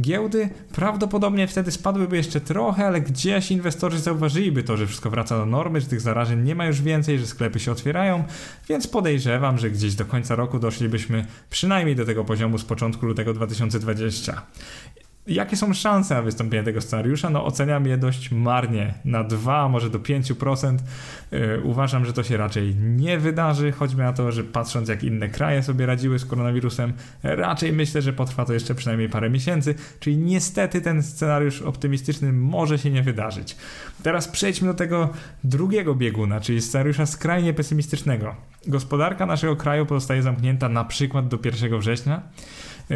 Giełdy 0.00 0.48
prawdopodobnie 0.74 1.46
wtedy 1.46 1.70
spadłyby 1.70 2.16
jeszcze 2.16 2.40
trochę, 2.40 2.86
ale 2.86 3.00
gdzieś 3.00 3.50
inwestorzy 3.50 3.98
zauważyliby 3.98 4.62
to, 4.62 4.76
że 4.76 4.86
wszystko 4.86 5.10
wraca 5.10 5.38
do 5.38 5.46
normy, 5.46 5.80
że 5.80 5.86
tych 5.86 6.00
zarażeń 6.00 6.42
nie 6.42 6.54
ma 6.54 6.66
już 6.66 6.82
więcej, 6.82 7.18
że 7.18 7.26
sklepy 7.26 7.60
się 7.60 7.72
otwierają, 7.72 8.24
więc 8.68 8.86
podejrzewam, 8.86 9.58
że 9.58 9.70
gdzieś 9.70 9.94
do 9.94 10.04
końca 10.04 10.34
roku 10.34 10.58
doszlibyśmy 10.58 11.26
przynajmniej 11.50 11.96
do 11.96 12.04
tego 12.04 12.24
poziomu 12.24 12.58
z 12.58 12.64
początku 12.64 13.06
lutego 13.06 13.34
2020. 13.34 14.42
Jakie 15.26 15.56
są 15.56 15.74
szanse 15.74 16.14
na 16.14 16.22
wystąpienie 16.22 16.64
tego 16.64 16.80
scenariusza? 16.80 17.30
No 17.30 17.44
oceniam 17.44 17.86
je 17.86 17.98
dość 17.98 18.30
marnie, 18.30 18.94
na 19.04 19.24
2, 19.24 19.68
może 19.68 19.90
do 19.90 19.98
5%. 19.98 20.78
Yy, 21.32 21.60
uważam, 21.62 22.04
że 22.04 22.12
to 22.12 22.22
się 22.22 22.36
raczej 22.36 22.74
nie 22.76 23.18
wydarzy, 23.18 23.72
choćby 23.72 24.02
na 24.02 24.12
to, 24.12 24.32
że 24.32 24.44
patrząc 24.44 24.88
jak 24.88 25.04
inne 25.04 25.28
kraje 25.28 25.62
sobie 25.62 25.86
radziły 25.86 26.18
z 26.18 26.24
koronawirusem, 26.24 26.92
raczej 27.22 27.72
myślę, 27.72 28.02
że 28.02 28.12
potrwa 28.12 28.44
to 28.44 28.52
jeszcze 28.52 28.74
przynajmniej 28.74 29.08
parę 29.08 29.30
miesięcy, 29.30 29.74
czyli 30.00 30.16
niestety 30.16 30.80
ten 30.80 31.02
scenariusz 31.02 31.62
optymistyczny 31.62 32.32
może 32.32 32.78
się 32.78 32.90
nie 32.90 33.02
wydarzyć. 33.02 33.56
Teraz 34.02 34.28
przejdźmy 34.28 34.68
do 34.68 34.74
tego 34.74 35.10
drugiego 35.44 35.94
bieguna, 35.94 36.40
czyli 36.40 36.62
scenariusza 36.62 37.06
skrajnie 37.06 37.54
pesymistycznego. 37.54 38.34
Gospodarka 38.66 39.26
naszego 39.26 39.56
kraju 39.56 39.86
pozostaje 39.86 40.22
zamknięta 40.22 40.68
na 40.68 40.84
przykład 40.84 41.28
do 41.28 41.38
1 41.44 41.78
września. 41.78 42.22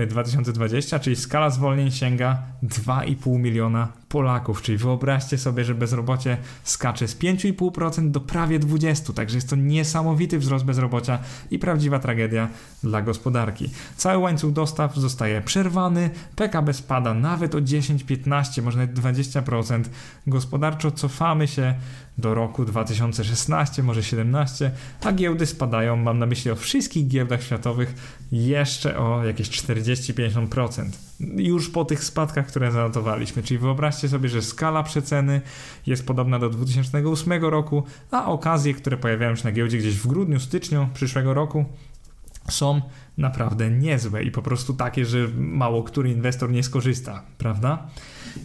2020, 0.09 0.99
czyli 0.99 1.16
skala 1.16 1.50
zwolnień 1.50 1.90
sięga 1.90 2.42
2,5 2.62 3.38
miliona 3.38 3.88
Polaków, 4.08 4.62
czyli 4.62 4.78
wyobraźcie 4.78 5.38
sobie, 5.38 5.64
że 5.64 5.74
bezrobocie 5.74 6.36
skacze 6.64 7.08
z 7.08 7.16
5,5% 7.16 8.10
do 8.10 8.20
prawie 8.20 8.60
20%, 8.60 9.14
także 9.14 9.36
jest 9.36 9.50
to 9.50 9.56
niesamowity 9.56 10.38
wzrost 10.38 10.64
bezrobocia 10.64 11.18
i 11.50 11.58
prawdziwa 11.58 11.98
tragedia 11.98 12.48
dla 12.82 13.02
gospodarki. 13.02 13.70
Cały 13.96 14.18
łańcuch 14.18 14.52
dostaw 14.52 14.96
zostaje 14.96 15.40
przerwany, 15.42 16.10
PKB 16.36 16.72
spada 16.72 17.14
nawet 17.14 17.54
o 17.54 17.58
10-15, 17.58 18.62
może 18.62 18.78
nawet 18.78 18.98
20%. 18.98 19.84
Gospodarczo 20.26 20.90
cofamy 20.90 21.48
się 21.48 21.74
do 22.18 22.34
roku 22.34 22.64
2016, 22.64 23.82
może 23.82 24.02
17, 24.02 24.70
a 25.04 25.12
giełdy 25.12 25.46
spadają, 25.46 25.96
mam 25.96 26.18
na 26.18 26.26
myśli 26.26 26.50
o 26.50 26.56
wszystkich 26.56 27.08
giełdach 27.08 27.42
światowych, 27.42 27.94
jeszcze 28.32 28.98
o 28.98 29.24
jakieś 29.24 29.50
40-50%. 29.50 31.07
Już 31.37 31.70
po 31.70 31.84
tych 31.84 32.04
spadkach, 32.04 32.46
które 32.46 32.72
zanotowaliśmy. 32.72 33.42
Czyli 33.42 33.58
wyobraźcie 33.58 34.08
sobie, 34.08 34.28
że 34.28 34.42
skala 34.42 34.82
przeceny 34.82 35.40
jest 35.87 36.06
podobna 36.06 36.38
do 36.38 36.50
2008 36.50 37.44
roku, 37.44 37.82
a 38.10 38.26
okazje, 38.26 38.75
które 38.75 38.96
pojawiają 38.96 39.37
się 39.37 39.44
na 39.44 39.52
giełdzie 39.52 39.78
gdzieś 39.78 39.94
w 39.94 40.06
grudniu, 40.06 40.40
styczniu 40.40 40.88
przyszłego 40.94 41.34
roku, 41.34 41.64
są 42.50 42.80
naprawdę 43.18 43.70
niezłe 43.70 44.22
i 44.22 44.30
po 44.30 44.42
prostu 44.42 44.75
takie, 44.75 45.06
że 45.06 45.28
mało 45.37 45.82
który 45.82 46.10
inwestor 46.10 46.50
nie 46.50 46.62
skorzysta, 46.62 47.22
prawda? 47.38 47.88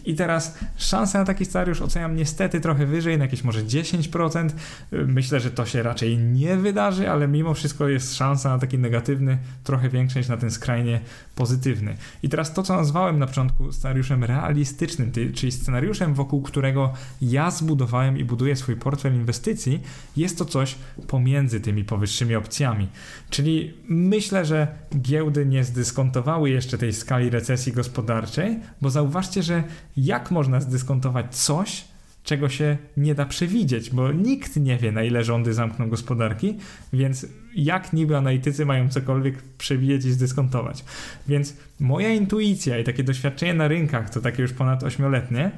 I 0.04 0.14
teraz 0.14 0.58
szanse 0.76 1.18
na 1.18 1.24
taki 1.24 1.44
scenariusz 1.44 1.82
oceniam 1.82 2.16
niestety 2.16 2.60
trochę 2.60 2.86
wyżej, 2.86 3.18
na 3.18 3.24
jakieś 3.24 3.44
może 3.44 3.64
10%. 3.64 4.48
Myślę, 4.92 5.40
że 5.40 5.50
to 5.50 5.66
się 5.66 5.82
raczej 5.82 6.18
nie 6.18 6.56
wydarzy, 6.56 7.10
ale 7.10 7.28
mimo 7.28 7.54
wszystko 7.54 7.88
jest 7.88 8.16
szansa 8.16 8.48
na 8.48 8.58
taki 8.58 8.78
negatywny 8.78 9.38
trochę 9.64 9.88
większa 9.88 10.18
niż 10.18 10.28
na 10.28 10.36
ten 10.36 10.50
skrajnie 10.50 11.00
pozytywny. 11.34 11.96
I 12.22 12.28
teraz 12.28 12.54
to, 12.54 12.62
co 12.62 12.76
nazwałem 12.76 13.18
na 13.18 13.26
początku 13.26 13.72
scenariuszem 13.72 14.24
realistycznym, 14.24 15.12
czyli 15.34 15.52
scenariuszem, 15.52 16.14
wokół 16.14 16.42
którego 16.42 16.92
ja 17.22 17.50
zbudowałem 17.50 18.18
i 18.18 18.24
buduję 18.24 18.56
swój 18.56 18.76
portfel 18.76 19.14
inwestycji, 19.14 19.80
jest 20.16 20.38
to 20.38 20.44
coś 20.44 20.74
pomiędzy 21.06 21.60
tymi 21.60 21.84
powyższymi 21.84 22.34
opcjami. 22.34 22.88
Czyli 23.30 23.74
myślę, 23.88 24.44
że 24.44 24.68
giełdy 25.00 25.46
nie 25.46 25.64
zdyskontowały 25.64 26.50
jeszcze 26.50 26.78
tej 26.78 26.92
skali 26.92 27.30
recesji 27.30 27.72
gospodarczej, 27.72 28.58
bo 28.80 28.90
zauważcie, 28.90 29.42
że 29.42 29.62
jak 29.96 30.30
można 30.30 30.60
zdyskontować 30.60 31.36
coś, 31.36 31.84
czego 32.24 32.48
się 32.48 32.76
nie 32.96 33.14
da 33.14 33.26
przewidzieć, 33.26 33.90
bo 33.90 34.12
nikt 34.12 34.56
nie 34.56 34.76
wie, 34.76 34.92
na 34.92 35.02
ile 35.02 35.24
rządy 35.24 35.54
zamkną 35.54 35.88
gospodarki, 35.88 36.58
więc 36.92 37.26
jak 37.56 37.92
niby 37.92 38.16
analitycy 38.16 38.66
mają 38.66 38.88
cokolwiek 38.88 39.42
przewidzieć 39.42 40.04
i 40.04 40.12
zdyskontować. 40.12 40.84
Więc 41.28 41.56
moja 41.80 42.08
intuicja 42.08 42.78
i 42.78 42.84
takie 42.84 43.04
doświadczenie 43.04 43.54
na 43.54 43.68
rynkach, 43.68 44.10
to 44.10 44.20
takie 44.20 44.42
już 44.42 44.52
ponad 44.52 44.82
ośmioletnie, 44.82 45.50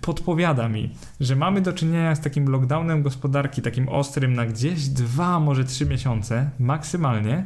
podpowiada 0.00 0.68
mi, 0.68 0.90
że 1.20 1.36
mamy 1.36 1.60
do 1.60 1.72
czynienia 1.72 2.14
z 2.14 2.20
takim 2.20 2.48
lockdownem 2.48 3.02
gospodarki, 3.02 3.62
takim 3.62 3.88
ostrym 3.88 4.34
na 4.34 4.46
gdzieś 4.46 4.88
dwa, 4.88 5.40
może 5.40 5.64
trzy 5.64 5.86
miesiące 5.86 6.50
maksymalnie, 6.58 7.44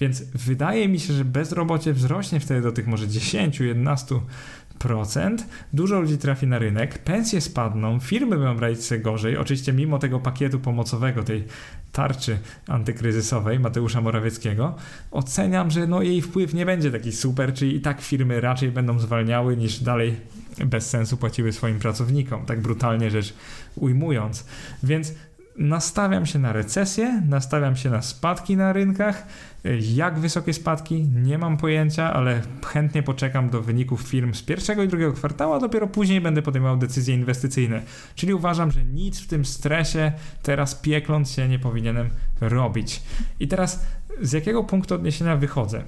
więc 0.00 0.22
wydaje 0.22 0.88
mi 0.88 1.00
się, 1.00 1.12
że 1.12 1.24
bezrobocie 1.24 1.92
wzrośnie 1.92 2.40
wtedy 2.40 2.62
do 2.62 2.72
tych 2.72 2.86
może 2.86 3.08
10, 3.08 3.60
11 3.60 4.14
dużo 5.72 6.00
ludzi 6.00 6.18
trafi 6.18 6.46
na 6.46 6.58
rynek, 6.58 6.98
pensje 6.98 7.40
spadną, 7.40 8.00
firmy 8.00 8.36
będą 8.36 8.56
brać 8.56 8.84
sobie 8.84 9.00
gorzej, 9.00 9.36
oczywiście 9.36 9.72
mimo 9.72 9.98
tego 9.98 10.20
pakietu 10.20 10.60
pomocowego, 10.60 11.22
tej 11.22 11.44
tarczy 11.92 12.38
antykryzysowej 12.68 13.60
Mateusza 13.60 14.00
Morawieckiego, 14.00 14.74
oceniam, 15.10 15.70
że 15.70 15.86
no 15.86 16.02
jej 16.02 16.22
wpływ 16.22 16.54
nie 16.54 16.66
będzie 16.66 16.90
taki 16.90 17.12
super, 17.12 17.54
czyli 17.54 17.76
i 17.76 17.80
tak 17.80 18.00
firmy 18.00 18.40
raczej 18.40 18.70
będą 18.70 18.98
zwalniały 18.98 19.56
niż 19.56 19.80
dalej 19.80 20.16
bez 20.66 20.90
sensu 20.90 21.16
płaciły 21.16 21.52
swoim 21.52 21.78
pracownikom, 21.78 22.46
tak 22.46 22.60
brutalnie 22.60 23.10
rzecz 23.10 23.34
ujmując. 23.76 24.46
Więc 24.82 25.12
nastawiam 25.56 26.26
się 26.26 26.38
na 26.38 26.52
recesję, 26.52 27.22
nastawiam 27.28 27.76
się 27.76 27.90
na 27.90 28.02
spadki 28.02 28.56
na 28.56 28.72
rynkach. 28.72 29.26
Jak 29.94 30.18
wysokie 30.18 30.52
spadki? 30.52 31.02
Nie 31.02 31.38
mam 31.38 31.56
pojęcia, 31.56 32.12
ale 32.12 32.42
chętnie 32.66 33.02
poczekam 33.02 33.50
do 33.50 33.62
wyników 33.62 34.02
firm 34.02 34.34
z 34.34 34.42
pierwszego 34.42 34.82
i 34.82 34.88
drugiego 34.88 35.12
kwartału, 35.12 35.52
a 35.52 35.58
dopiero 35.58 35.86
później 35.86 36.20
będę 36.20 36.42
podejmował 36.42 36.76
decyzje 36.76 37.14
inwestycyjne. 37.14 37.82
Czyli 38.14 38.34
uważam, 38.34 38.70
że 38.70 38.84
nic 38.84 39.20
w 39.20 39.26
tym 39.26 39.44
stresie 39.44 40.12
teraz 40.42 40.74
piekląc 40.74 41.30
się 41.30 41.48
nie 41.48 41.58
powinienem 41.58 42.10
robić. 42.40 43.02
I 43.40 43.48
teraz 43.48 43.86
z 44.20 44.32
jakiego 44.32 44.64
punktu 44.64 44.94
odniesienia 44.94 45.36
wychodzę? 45.36 45.84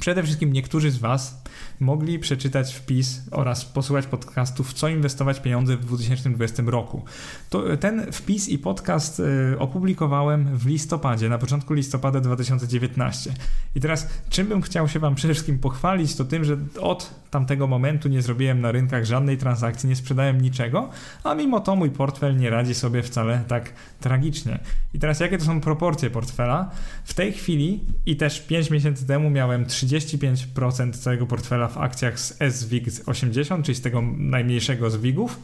Przede 0.00 0.22
wszystkim 0.22 0.52
niektórzy 0.52 0.90
z 0.90 0.98
Was 0.98 1.42
mogli 1.80 2.18
przeczytać 2.18 2.74
wpis 2.74 3.22
oraz 3.30 3.64
posłuchać 3.64 4.06
podcastów, 4.06 4.72
co 4.72 4.88
inwestować 4.88 5.40
pieniądze 5.40 5.76
w 5.76 5.84
2020 5.84 6.62
roku. 6.66 7.04
To, 7.50 7.76
ten 7.76 8.12
wpis 8.12 8.48
i 8.48 8.58
podcast 8.58 9.20
y, 9.20 9.58
opublikowałem 9.58 10.58
w 10.58 10.66
listopadzie, 10.66 11.28
na 11.28 11.38
początku 11.38 11.74
listopada 11.74 12.20
2019. 12.20 13.34
I 13.74 13.80
teraz, 13.80 14.08
czym 14.30 14.46
bym 14.46 14.62
chciał 14.62 14.88
się 14.88 14.98
Wam 14.98 15.14
przede 15.14 15.34
wszystkim 15.34 15.58
pochwalić, 15.58 16.14
to 16.14 16.24
tym, 16.24 16.44
że 16.44 16.56
od 16.80 17.14
tamtego 17.30 17.66
momentu 17.66 18.08
nie 18.08 18.22
zrobiłem 18.22 18.60
na 18.60 18.72
rynkach 18.72 19.04
żadnej 19.04 19.36
transakcji, 19.36 19.88
nie 19.88 19.96
sprzedałem 19.96 20.40
niczego, 20.40 20.88
a 21.24 21.34
mimo 21.34 21.60
to 21.60 21.76
mój 21.76 21.90
portfel 21.90 22.36
nie 22.36 22.50
radzi 22.50 22.74
sobie 22.74 23.02
wcale 23.02 23.44
tak 23.48 23.72
tragicznie. 24.00 24.58
I 24.94 24.98
teraz, 24.98 25.20
jakie 25.20 25.38
to 25.38 25.44
są 25.44 25.60
proporcje 25.60 26.10
portfela? 26.10 26.70
W 27.04 27.14
tej 27.14 27.32
chwili 27.32 27.84
i 28.06 28.16
też 28.16 28.40
5 28.40 28.70
miesięcy 28.70 29.06
temu 29.06 29.30
miałem 29.30 29.66
35% 29.96 30.92
całego 30.92 31.26
portfela 31.26 31.68
w 31.68 31.78
akcjach 31.78 32.20
z 32.20 32.54
SWIG 32.54 32.86
80, 33.06 33.66
czyli 33.66 33.74
z 33.74 33.80
tego 33.80 34.02
najmniejszego 34.16 34.90
z 34.90 34.96
WIGów. 34.96 35.40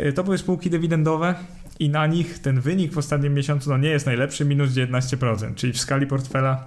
Y, 0.00 0.12
to 0.12 0.24
były 0.24 0.38
spółki 0.38 0.70
dywidendowe 0.70 1.34
i 1.78 1.88
na 1.88 2.06
nich 2.06 2.38
ten 2.38 2.60
wynik 2.60 2.92
w 2.92 2.98
ostatnim 2.98 3.34
miesiącu 3.34 3.70
no 3.70 3.78
nie 3.78 3.88
jest 3.88 4.06
najlepszy, 4.06 4.44
minus 4.44 4.70
19%, 4.70 5.54
czyli 5.54 5.72
w 5.72 5.80
skali 5.80 6.06
portfela 6.06 6.64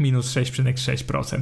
minus 0.00 0.34
6,6%. 0.34 1.40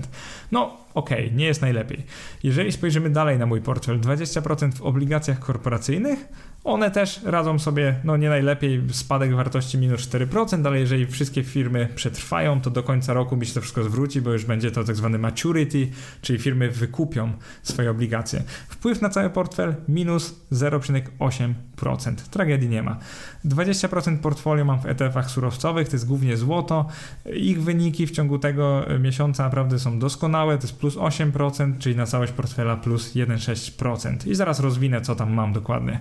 No 0.53 0.77
okay, 0.95 1.31
nie 1.31 1.47
jest 1.47 1.63
najlepiej. 1.63 2.03
Jeżeli 2.43 2.73
spojrzymy 2.73 3.11
dalej 3.11 3.39
na 3.39 3.47
mój 3.47 3.61
portfel, 3.61 4.01
20% 4.01 4.73
w 4.73 4.83
obligacjach 4.83 5.39
korporacyjnych, 5.39 6.29
one 6.65 6.91
też 6.91 7.21
radzą 7.25 7.59
sobie, 7.59 7.95
no 8.05 8.17
nie 8.17 8.29
najlepiej, 8.29 8.83
spadek 8.93 9.35
wartości 9.35 9.79
minus 9.79 10.09
4%, 10.09 10.67
ale 10.67 10.81
jeżeli 10.81 11.07
wszystkie 11.07 11.45
firmy 11.45 11.89
przetrwają, 11.95 12.61
to 12.61 12.71
do 12.71 12.83
końca 12.83 13.13
roku 13.13 13.37
mi 13.37 13.47
się 13.47 13.55
to 13.55 13.61
wszystko 13.61 13.85
zwróci, 13.85 14.21
bo 14.21 14.33
już 14.33 14.45
będzie 14.45 14.71
to 14.71 14.85
tak 14.85 14.97
zwany 14.97 15.19
maturity, 15.19 15.89
czyli 16.23 16.39
firmy 16.39 16.71
wykupią 16.71 17.33
swoje 17.63 17.91
obligacje. 17.91 18.43
Wpływ 18.69 19.03
na 19.03 19.09
cały 19.09 19.31
portfel 19.31 19.75
minus 19.89 20.35
0,8%. 20.53 22.15
Tragedii 22.31 22.69
nie 22.69 22.83
ma. 22.83 22.99
20% 23.45 24.19
portfolio 24.19 24.65
mam 24.65 24.81
w 24.81 24.87
ETF-ach 24.87 25.31
surowcowych, 25.31 25.89
to 25.89 25.97
jest 25.97 26.07
głównie 26.07 26.37
złoto. 26.37 26.87
Ich 27.35 27.63
wyniki 27.63 28.07
w 28.07 28.11
ciągu 28.11 28.39
tego 28.39 28.87
miesiąca 29.01 29.45
naprawdę 29.45 29.79
są 29.79 29.99
doskonałe, 29.99 30.59
to 30.59 30.63
jest 30.63 30.79
plus 30.79 30.88
8%, 30.97 31.79
czyli 31.79 31.97
na 31.97 32.07
całość 32.07 32.33
portfela 32.33 32.77
plus 32.77 33.15
1,6%. 33.15 34.29
I 34.29 34.35
zaraz 34.35 34.61
rozwinę, 34.61 35.01
co 35.01 35.15
tam 35.15 35.33
mam 35.33 35.53
dokładnie. 35.53 36.01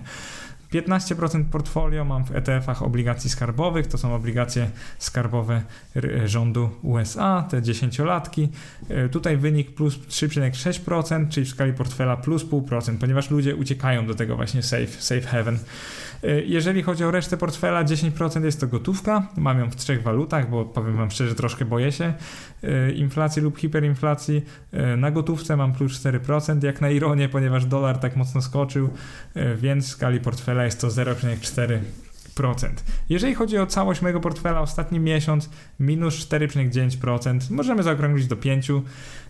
15% 0.72 1.44
portfolio 1.44 2.04
mam 2.04 2.24
w 2.24 2.30
ETF-ach 2.30 2.82
obligacji 2.82 3.30
skarbowych, 3.30 3.86
to 3.86 3.98
są 3.98 4.14
obligacje 4.14 4.70
skarbowe 4.98 5.62
rządu 6.24 6.70
USA, 6.82 7.46
te 7.50 7.62
10-latki. 7.62 8.48
E, 8.88 9.08
tutaj 9.08 9.36
wynik 9.36 9.74
plus 9.74 9.98
3,6%, 9.98 11.28
czyli 11.28 11.46
w 11.46 11.50
skali 11.50 11.72
portfela 11.72 12.16
plus 12.16 12.44
0,5%, 12.44 12.98
ponieważ 12.98 13.30
ludzie 13.30 13.56
uciekają 13.56 14.06
do 14.06 14.14
tego 14.14 14.36
właśnie 14.36 14.62
safe, 14.62 14.86
safe 14.86 15.22
haven. 15.22 15.58
E, 16.24 16.40
jeżeli 16.40 16.82
chodzi 16.82 17.04
o 17.04 17.10
resztę 17.10 17.36
portfela, 17.36 17.84
10% 17.84 18.44
jest 18.44 18.60
to 18.60 18.66
gotówka. 18.66 19.28
Mam 19.36 19.58
ją 19.58 19.70
w 19.70 19.76
trzech 19.76 20.02
walutach, 20.02 20.50
bo 20.50 20.64
powiem 20.64 20.96
Wam 20.96 21.10
szczerze, 21.10 21.34
troszkę 21.34 21.64
boję 21.64 21.92
się 21.92 22.14
e, 22.62 22.92
inflacji 22.92 23.42
lub 23.42 23.58
hiperinflacji. 23.58 24.44
Na 24.96 25.10
gotówce 25.10 25.56
mam 25.56 25.72
plus 25.72 26.02
4%, 26.02 26.64
jak 26.64 26.80
na 26.80 26.90
ironię, 26.90 27.28
ponieważ 27.28 27.66
dolar 27.66 27.98
tak 27.98 28.16
mocno 28.16 28.42
skoczył, 28.42 28.90
więc 29.56 29.86
w 29.86 29.90
skali 29.90 30.20
portfela 30.20 30.64
jest 30.64 30.80
to 30.80 30.88
0,4%. 30.88 31.78
Jeżeli 33.08 33.34
chodzi 33.34 33.58
o 33.58 33.66
całość 33.66 34.02
mojego 34.02 34.20
portfela, 34.20 34.60
ostatni 34.60 35.00
miesiąc 35.00 35.50
minus 35.80 36.28
4,9%, 36.28 37.50
możemy 37.50 37.82
zaokrąglić 37.82 38.26
do 38.26 38.36
5%. 38.36 38.80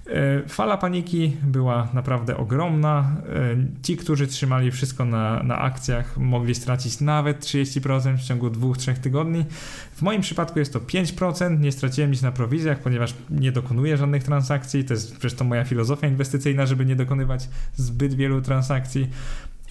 E, 0.09 0.49
fala 0.49 0.77
paniki 0.77 1.37
była 1.43 1.88
naprawdę 1.95 2.37
ogromna. 2.37 3.17
E, 3.29 3.57
ci, 3.83 3.97
którzy 3.97 4.27
trzymali 4.27 4.71
wszystko 4.71 5.05
na, 5.05 5.43
na 5.43 5.59
akcjach, 5.59 6.17
mogli 6.19 6.55
stracić 6.55 7.00
nawet 7.00 7.45
30% 7.45 8.17
w 8.17 8.23
ciągu 8.23 8.49
2-3 8.49 8.95
tygodni. 8.95 9.45
W 9.93 10.03
moim 10.03 10.23
przypadku 10.23 10.59
jest 10.59 10.73
to 10.73 10.81
5%. 10.81 11.61
Nie 11.61 11.73
straciłem 11.73 12.11
nic 12.11 12.23
na 12.23 12.33
prowizjach, 12.33 12.79
ponieważ 12.79 13.15
nie 13.31 13.53
dokonuję 13.53 13.97
żadnych 13.97 14.25
transakcji. 14.25 14.85
To 14.85 14.95
jest 14.95 15.21
zresztą 15.21 15.45
moja 15.45 15.65
filozofia 15.65 16.09
inwestycyjna, 16.09 16.67
żeby 16.67 16.87
nie 16.87 16.97
dokonywać 16.97 17.49
zbyt 17.75 18.15
wielu 18.15 18.43
transakcji. 18.43 19.11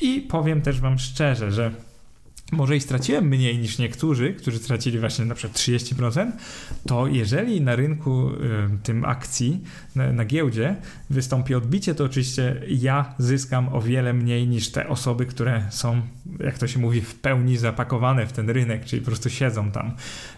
I 0.02 0.22
powiem 0.22 0.62
też 0.62 0.82
Wam 0.82 1.00
szczerze, 1.00 1.52
że 1.52 1.72
może 2.52 2.76
i 2.76 2.82
straciłem 2.82 3.28
mniej 3.28 3.58
niż 3.58 3.78
niektórzy, 3.78 4.34
którzy 4.34 4.60
stracili 4.60 5.00
właśnie 5.00 5.26
na 5.26 5.36
przykład 5.36 5.58
30%, 5.60 6.32
to 6.88 7.08
jeżeli 7.08 7.62
na 7.62 7.76
rynku 7.76 8.32
tym 8.84 9.06
akcji, 9.06 9.64
na, 9.96 10.14
na, 10.14 10.26
giełdzie 10.26 10.76
wystąpi 11.10 11.56
odbicie, 11.56 11.96
to 11.96 12.04
oczywiście 12.04 12.62
ja 12.68 13.14
zyskam 13.18 13.76
o 13.76 13.82
wiele 13.82 14.14
mniej 14.14 14.48
niż 14.48 14.72
te 14.72 14.88
osoby, 14.88 15.26
które 15.26 15.64
są, 15.70 16.02
jak 16.40 16.58
to 16.58 16.68
się 16.68 16.80
mówi, 16.80 17.02
w 17.02 17.16
pełni 17.16 17.58
zapakowane 17.58 18.28
w 18.28 18.32
ten 18.32 18.50
rynek, 18.50 18.86
czyli 18.86 19.02
po 19.02 19.06
prostu 19.06 19.30
siedzą 19.30 19.72
tam. 19.72 19.92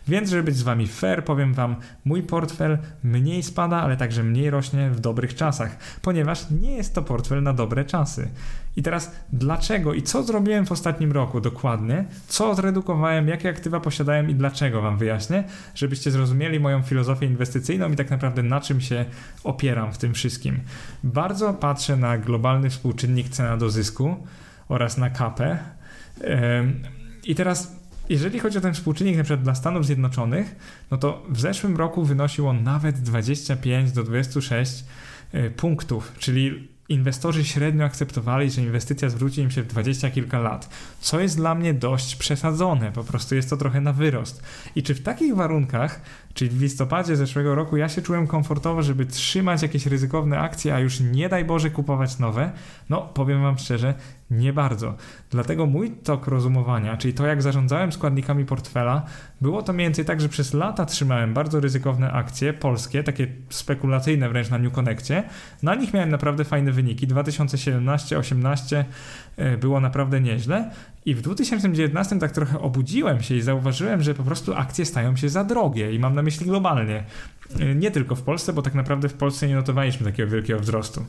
Więc, 0.07 0.29
żeby 0.29 0.43
być 0.43 0.55
z 0.55 0.63
wami 0.63 0.87
fair, 0.87 1.25
powiem 1.25 1.53
wam, 1.53 1.75
mój 2.05 2.23
portfel 2.23 2.77
mniej 3.03 3.43
spada, 3.43 3.77
ale 3.77 3.97
także 3.97 4.23
mniej 4.23 4.49
rośnie 4.49 4.89
w 4.89 4.99
dobrych 4.99 5.35
czasach, 5.35 5.77
ponieważ 6.01 6.49
nie 6.61 6.71
jest 6.71 6.95
to 6.95 7.01
portfel 7.01 7.43
na 7.43 7.53
dobre 7.53 7.85
czasy. 7.85 8.29
I 8.79 8.83
teraz 8.83 9.11
dlaczego 9.33 9.93
i 9.93 10.01
co 10.01 10.23
zrobiłem 10.23 10.65
w 10.65 10.71
ostatnim 10.71 11.11
roku 11.11 11.41
dokładnie, 11.41 12.05
co 12.27 12.55
zredukowałem, 12.55 13.27
jakie 13.27 13.49
aktywa 13.49 13.79
posiadałem 13.79 14.29
i 14.29 14.35
dlaczego 14.35 14.81
wam 14.81 14.97
wyjaśnię, 14.97 15.43
żebyście 15.75 16.11
zrozumieli 16.11 16.59
moją 16.59 16.81
filozofię 16.81 17.25
inwestycyjną 17.25 17.91
i 17.91 17.95
tak 17.95 18.09
naprawdę 18.09 18.43
na 18.43 18.61
czym 18.61 18.81
się 18.81 19.05
opieram 19.43 19.93
w 19.93 19.97
tym 19.97 20.13
wszystkim. 20.13 20.59
Bardzo 21.03 21.53
patrzę 21.53 21.97
na 21.97 22.17
globalny 22.17 22.69
współczynnik 22.69 23.29
cena 23.29 23.57
do 23.57 23.69
zysku 23.69 24.15
oraz 24.69 24.97
na 24.97 25.09
kapę. 25.09 25.57
I 27.23 27.35
teraz 27.35 27.75
jeżeli 28.09 28.39
chodzi 28.39 28.57
o 28.57 28.61
ten 28.61 28.73
współczynnik 28.73 29.15
przykład 29.23 29.43
dla 29.43 29.55
Stanów 29.55 29.85
Zjednoczonych, 29.85 30.55
no 30.91 30.97
to 30.97 31.25
w 31.29 31.39
zeszłym 31.39 31.77
roku 31.77 32.03
wynosił 32.03 32.47
on 32.47 32.63
nawet 32.63 32.99
25 32.99 33.91
do 33.91 34.03
26 34.03 34.85
e, 35.31 35.49
punktów, 35.49 36.13
czyli 36.19 36.69
inwestorzy 36.89 37.45
średnio 37.45 37.85
akceptowali, 37.85 38.51
że 38.51 38.61
inwestycja 38.61 39.09
zwróci 39.09 39.41
im 39.41 39.51
się 39.51 39.63
w 39.63 39.67
dwadzieścia 39.67 40.09
kilka 40.09 40.39
lat, 40.39 40.69
co 40.99 41.19
jest 41.19 41.37
dla 41.37 41.55
mnie 41.55 41.73
dość 41.73 42.15
przesadzone, 42.15 42.91
po 42.91 43.03
prostu 43.03 43.35
jest 43.35 43.49
to 43.49 43.57
trochę 43.57 43.81
na 43.81 43.93
wyrost. 43.93 44.43
I 44.75 44.83
czy 44.83 44.95
w 44.95 45.03
takich 45.03 45.35
warunkach, 45.35 46.01
czyli 46.33 46.51
w 46.51 46.61
listopadzie 46.61 47.15
zeszłego 47.15 47.55
roku, 47.55 47.77
ja 47.77 47.89
się 47.89 48.01
czułem 48.01 48.27
komfortowo, 48.27 48.83
żeby 48.83 49.05
trzymać 49.05 49.61
jakieś 49.61 49.85
ryzykowne 49.85 50.39
akcje, 50.39 50.75
a 50.75 50.79
już 50.79 50.99
nie 50.99 51.29
daj 51.29 51.45
Boże 51.45 51.69
kupować 51.69 52.19
nowe? 52.19 52.51
No, 52.89 53.01
powiem 53.01 53.41
Wam 53.41 53.57
szczerze, 53.57 53.93
nie 54.31 54.53
bardzo. 54.53 54.95
Dlatego 55.29 55.65
mój 55.65 55.91
tok 55.91 56.27
rozumowania, 56.27 56.97
czyli 56.97 57.13
to 57.13 57.27
jak 57.27 57.41
zarządzałem 57.41 57.91
składnikami 57.91 58.45
portfela, 58.45 59.05
było 59.41 59.61
to 59.61 59.73
mniej 59.73 59.87
więcej 59.87 60.05
tak, 60.05 60.21
że 60.21 60.29
przez 60.29 60.53
lata 60.53 60.85
trzymałem 60.85 61.33
bardzo 61.33 61.59
ryzykowne 61.59 62.11
akcje 62.11 62.53
polskie, 62.53 63.03
takie 63.03 63.27
spekulacyjne 63.49 64.29
wręcz 64.29 64.49
na 64.49 64.57
New 64.57 64.73
Connectie. 64.73 65.23
Na 65.63 65.75
nich 65.75 65.93
miałem 65.93 66.09
naprawdę 66.09 66.45
fajne 66.45 66.71
wyniki. 66.71 67.07
2017-18 67.07 68.83
e, 69.37 69.57
było 69.57 69.79
naprawdę 69.79 70.21
nieźle. 70.21 70.71
I 71.05 71.15
w 71.15 71.21
2019 71.21 72.19
tak 72.19 72.31
trochę 72.31 72.59
obudziłem 72.59 73.21
się 73.21 73.35
i 73.35 73.41
zauważyłem, 73.41 74.01
że 74.01 74.13
po 74.13 74.23
prostu 74.23 74.53
akcje 74.53 74.85
stają 74.85 75.15
się 75.15 75.29
za 75.29 75.43
drogie 75.43 75.93
i 75.93 75.99
mam 75.99 76.15
na 76.15 76.21
myśli 76.21 76.45
globalnie. 76.45 77.03
E, 77.59 77.75
nie 77.75 77.91
tylko 77.91 78.15
w 78.15 78.21
Polsce, 78.21 78.53
bo 78.53 78.61
tak 78.61 78.75
naprawdę 78.75 79.09
w 79.09 79.13
Polsce 79.13 79.47
nie 79.47 79.55
notowaliśmy 79.55 80.05
takiego 80.05 80.31
wielkiego 80.31 80.59
wzrostu. 80.59 81.05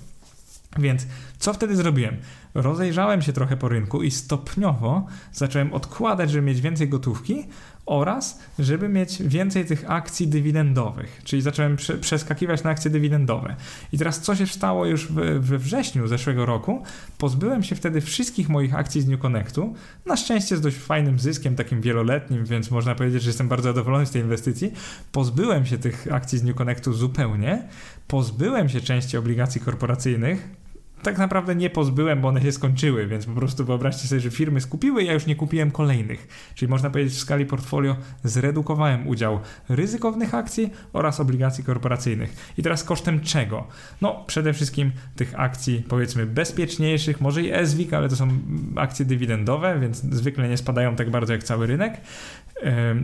Więc 0.79 1.07
co 1.39 1.53
wtedy 1.53 1.77
zrobiłem? 1.77 2.17
Rozejrzałem 2.55 3.23
się 3.23 3.33
trochę 3.33 3.57
po 3.57 3.69
rynku 3.69 4.03
i 4.03 4.11
stopniowo 4.11 5.07
zacząłem 5.33 5.73
odkładać, 5.73 6.31
żeby 6.31 6.43
mieć 6.43 6.61
więcej 6.61 6.89
gotówki 6.89 7.47
oraz 7.87 8.39
żeby 8.59 8.89
mieć 8.89 9.23
więcej 9.23 9.65
tych 9.65 9.91
akcji 9.91 10.29
dywidendowych, 10.29 11.21
czyli 11.25 11.43
zacząłem 11.43 11.77
prze 11.77 11.99
przeskakiwać 11.99 12.63
na 12.65 12.71
akcje 12.71 12.91
dywidendowe. 12.91 13.57
I 13.93 13.99
teraz 13.99 14.21
co 14.21 14.37
się 14.37 14.47
stało 14.47 14.87
już 14.87 15.13
we 15.39 15.59
wrześniu 15.59 16.07
zeszłego 16.07 16.47
roku? 16.47 16.83
Pozbyłem 17.19 17.63
się 17.63 17.77
wtedy 17.77 18.01
wszystkich 18.01 18.49
moich 18.49 18.75
akcji 18.75 19.01
z 19.01 19.09
New 19.09 19.21
Connectu, 19.21 19.75
na 20.07 20.17
szczęście 20.17 20.57
z 20.57 20.61
dość 20.61 20.77
fajnym 20.77 21.19
zyskiem, 21.19 21.57
takim 21.57 21.81
wieloletnim, 21.81 22.45
więc 22.45 22.71
można 22.71 22.95
powiedzieć, 22.95 23.23
że 23.23 23.29
jestem 23.29 23.49
bardzo 23.49 23.69
zadowolony 23.69 24.07
z 24.07 24.11
tej 24.11 24.23
inwestycji. 24.23 24.73
Pozbyłem 25.13 25.67
się 25.67 25.79
tych 25.79 26.07
akcji 26.13 26.39
z 26.39 26.43
New 26.43 26.57
Connectu 26.57 26.93
zupełnie, 26.93 27.69
pozbyłem 28.09 28.69
się 28.69 28.81
części 28.81 29.17
obligacji 29.17 29.61
korporacyjnych, 29.61 30.61
tak 31.03 31.19
naprawdę 31.19 31.55
nie 31.55 31.71
pozbyłem, 31.71 32.21
bo 32.21 32.29
one 32.29 32.43
się 32.43 32.53
skończyły, 32.53 33.07
więc 33.07 33.27
po 33.27 33.33
prostu 33.33 33.65
wyobraźcie 33.65 34.09
sobie, 34.09 34.21
że 34.21 34.31
firmy 34.31 34.61
skupiły, 34.61 35.05
ja 35.05 35.13
już 35.13 35.27
nie 35.27 35.37
kupiłem 35.37 35.71
kolejnych. 35.71 36.29
Czyli 36.55 36.71
można 36.71 36.91
powiedzieć, 36.91 37.15
w 37.15 37.19
skali 37.19 37.47
portfolio 37.47 37.97
zredukowałem 38.25 39.09
udział 39.09 39.41
ryzykownych 39.69 40.35
akcji 40.35 40.71
oraz 40.93 41.21
obligacji 41.21 41.65
korporacyjnych. 41.65 42.53
I 42.59 42.63
teraz 42.63 42.85
kosztem 42.85 43.21
czego? 43.21 43.67
No, 44.01 44.25
przede 44.27 44.53
wszystkim 44.53 44.93
tych 45.17 45.41
akcji, 45.41 45.85
powiedzmy, 45.89 46.27
bezpieczniejszych, 46.27 47.21
może 47.21 47.43
i 47.43 47.67
SWIG, 47.67 47.95
ale 47.95 48.09
to 48.09 48.17
są 48.17 48.29
akcje 48.77 49.05
dywidendowe, 49.05 49.79
więc 49.81 50.03
zwykle 50.03 50.49
nie 50.49 50.57
spadają 50.57 50.97
tak 50.97 51.11
bardzo 51.11 51.33
jak 51.33 51.45
cały 51.45 51.67
rynek 51.67 52.01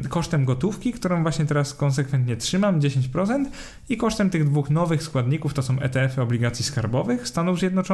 kosztem 0.09 0.45
gotówki, 0.45 0.93
którą 0.93 1.23
właśnie 1.23 1.47
teraz 1.47 1.75
konsekwentnie 1.75 2.37
trzymam 2.37 2.81
10% 2.81 3.45
i 3.89 3.97
kosztem 3.97 4.31
tych 4.31 4.45
dwóch 4.45 4.71
nowych 4.71 5.03
składników, 5.03 5.55
to 5.55 5.63
są 5.63 5.81
ETF-y 5.81 6.23
obligacji 6.23 6.65
skarbowych 6.65 7.29
Stanów 7.29 7.59
Zjednoczonych 7.59 7.86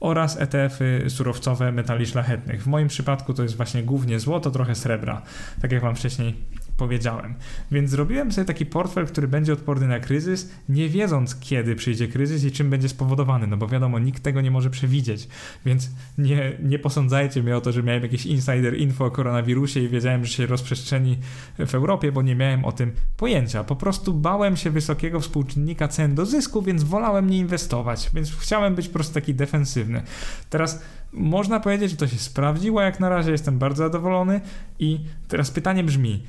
oraz 0.00 0.40
ETF-y 0.40 1.10
surowcowe 1.10 1.72
metali 1.72 2.06
szlachetnych. 2.06 2.62
W 2.62 2.66
moim 2.66 2.88
przypadku 2.88 3.34
to 3.34 3.42
jest 3.42 3.56
właśnie 3.56 3.82
głównie 3.82 4.20
złoto, 4.20 4.50
trochę 4.50 4.74
srebra, 4.74 5.22
tak 5.62 5.72
jak 5.72 5.82
wam 5.82 5.96
wcześniej 5.96 6.34
powiedziałem. 6.78 7.34
Więc 7.70 7.90
zrobiłem 7.90 8.32
sobie 8.32 8.44
taki 8.44 8.66
portfel, 8.66 9.06
który 9.06 9.28
będzie 9.28 9.52
odporny 9.52 9.88
na 9.88 10.00
kryzys, 10.00 10.50
nie 10.68 10.88
wiedząc 10.88 11.40
kiedy 11.40 11.76
przyjdzie 11.76 12.08
kryzys 12.08 12.44
i 12.44 12.52
czym 12.52 12.70
będzie 12.70 12.88
spowodowany, 12.88 13.46
no 13.46 13.56
bo 13.56 13.68
wiadomo, 13.68 13.98
nikt 13.98 14.22
tego 14.22 14.40
nie 14.40 14.50
może 14.50 14.70
przewidzieć. 14.70 15.28
Więc 15.66 15.90
nie, 16.18 16.52
nie 16.62 16.78
posądzajcie 16.78 17.42
mnie 17.42 17.56
o 17.56 17.60
to, 17.60 17.72
że 17.72 17.82
miałem 17.82 18.02
jakieś 18.02 18.26
insider 18.26 18.78
info 18.78 19.04
o 19.04 19.10
koronawirusie 19.10 19.80
i 19.80 19.88
wiedziałem, 19.88 20.24
że 20.24 20.32
się 20.32 20.46
rozprzestrzeni 20.46 21.18
w 21.66 21.74
Europie, 21.74 22.12
bo 22.12 22.22
nie 22.22 22.34
miałem 22.34 22.64
o 22.64 22.72
tym 22.72 22.92
pojęcia. 23.16 23.64
Po 23.64 23.76
prostu 23.76 24.14
bałem 24.14 24.56
się 24.56 24.70
wysokiego 24.70 25.20
współczynnika 25.20 25.88
cen 25.88 26.14
do 26.14 26.26
zysku, 26.26 26.62
więc 26.62 26.82
wolałem 26.84 27.30
nie 27.30 27.38
inwestować, 27.38 28.10
więc 28.14 28.36
chciałem 28.36 28.74
być 28.74 28.88
po 28.88 28.94
prostu 28.94 29.14
taki 29.14 29.34
defensywny. 29.34 30.02
Teraz 30.50 30.82
można 31.12 31.60
powiedzieć, 31.60 31.90
że 31.90 31.96
to 31.96 32.08
się 32.08 32.18
sprawdziło, 32.18 32.82
jak 32.82 33.00
na 33.00 33.08
razie 33.08 33.30
jestem 33.30 33.58
bardzo 33.58 33.84
zadowolony 33.84 34.40
i 34.78 35.00
teraz 35.28 35.50
pytanie 35.50 35.84
brzmi, 35.84 36.22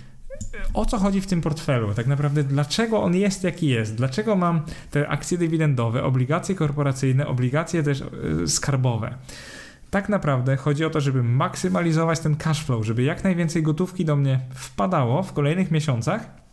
o 0.74 0.86
co 0.86 0.98
chodzi 0.98 1.22
w 1.22 1.28
tym 1.28 1.42
portfelu? 1.42 1.94
Tak 1.94 2.08
naprawdę, 2.08 2.44
dlaczego 2.44 3.04
on 3.04 3.16
jest 3.16 3.44
jaki 3.44 3.68
jest? 3.68 3.96
Dlaczego 3.96 4.36
mam 4.36 4.62
te 4.92 5.08
akcje 5.08 5.38
dywidendowe, 5.38 6.04
obligacje 6.04 6.56
korporacyjne, 6.56 7.28
obligacje 7.28 7.84
też 7.84 8.04
yy, 8.40 8.48
skarbowe? 8.48 9.16
Tak 9.90 10.10
naprawdę 10.10 10.58
chodzi 10.58 10.86
o 10.86 10.90
to, 10.90 11.02
żeby 11.02 11.24
maksymalizować 11.24 12.20
ten 12.20 12.36
cash 12.36 12.64
flow, 12.64 12.86
żeby 12.86 13.04
jak 13.04 13.24
najwięcej 13.24 13.64
gotówki 13.64 14.06
do 14.06 14.16
mnie 14.16 14.40
wpadało 14.54 15.24
w 15.24 15.34
kolejnych 15.34 15.72
miesiącach 15.72 16.49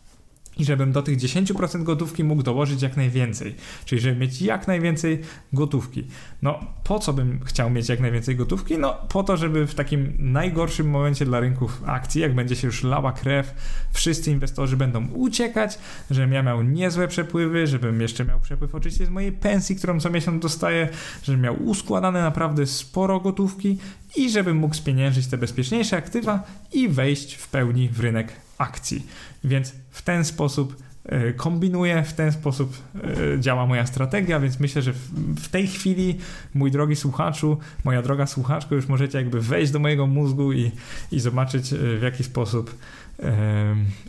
i 0.58 0.64
żebym 0.64 0.92
do 0.92 1.02
tych 1.02 1.18
10% 1.18 1.82
gotówki 1.82 2.24
mógł 2.24 2.42
dołożyć 2.42 2.82
jak 2.82 2.96
najwięcej. 2.96 3.54
Czyli 3.84 4.00
żeby 4.00 4.20
mieć 4.20 4.42
jak 4.42 4.68
najwięcej 4.68 5.20
gotówki. 5.52 6.04
No, 6.42 6.60
po 6.84 6.98
co 6.98 7.12
bym 7.12 7.40
chciał 7.44 7.70
mieć 7.70 7.88
jak 7.88 8.00
najwięcej 8.00 8.36
gotówki? 8.36 8.78
No, 8.78 8.94
po 9.08 9.22
to, 9.22 9.36
żeby 9.36 9.66
w 9.66 9.74
takim 9.74 10.12
najgorszym 10.18 10.90
momencie 10.90 11.24
dla 11.24 11.40
rynków 11.40 11.82
akcji, 11.86 12.20
jak 12.20 12.34
będzie 12.34 12.56
się 12.56 12.66
już 12.66 12.82
lała 12.82 13.12
krew, 13.12 13.54
wszyscy 13.92 14.30
inwestorzy 14.30 14.76
będą 14.76 15.08
uciekać, 15.08 15.78
żebym 16.10 16.32
ja 16.32 16.42
miał 16.42 16.62
niezłe 16.62 17.08
przepływy, 17.08 17.66
żebym 17.66 18.00
jeszcze 18.00 18.24
miał 18.24 18.40
przepływ 18.40 18.74
oczywiście 18.74 19.06
z 19.06 19.10
mojej 19.10 19.32
pensji, 19.32 19.76
którą 19.76 20.00
co 20.00 20.10
miesiąc 20.10 20.42
dostaję, 20.42 20.88
żebym 21.22 21.40
miał 21.40 21.62
uskładane 21.62 22.22
naprawdę 22.22 22.66
sporo 22.66 23.20
gotówki 23.20 23.78
i 24.16 24.30
żebym 24.30 24.56
mógł 24.56 24.74
spieniężyć 24.74 25.26
te 25.26 25.38
bezpieczniejsze 25.38 25.96
aktywa 25.96 26.42
i 26.72 26.88
wejść 26.88 27.34
w 27.34 27.48
pełni 27.48 27.88
w 27.88 28.00
rynek 28.00 28.45
akcji. 28.58 29.06
Więc 29.44 29.74
w 29.90 30.02
ten 30.02 30.24
sposób 30.24 30.76
e, 31.04 31.32
kombinuję, 31.32 32.02
w 32.02 32.12
ten 32.12 32.32
sposób 32.32 32.76
e, 33.34 33.40
działa 33.40 33.66
moja 33.66 33.86
strategia, 33.86 34.40
więc 34.40 34.60
myślę, 34.60 34.82
że 34.82 34.92
w 35.36 35.48
tej 35.48 35.66
chwili, 35.66 36.18
mój 36.54 36.70
drogi 36.70 36.96
słuchaczu, 36.96 37.58
moja 37.84 38.02
droga 38.02 38.26
słuchaczko, 38.26 38.74
już 38.74 38.88
możecie 38.88 39.18
jakby 39.18 39.40
wejść 39.40 39.72
do 39.72 39.78
mojego 39.78 40.06
mózgu 40.06 40.52
i, 40.52 40.70
i 41.12 41.20
zobaczyć 41.20 41.72
e, 41.72 41.76
w 41.98 42.02
jaki 42.02 42.24
sposób 42.24 42.74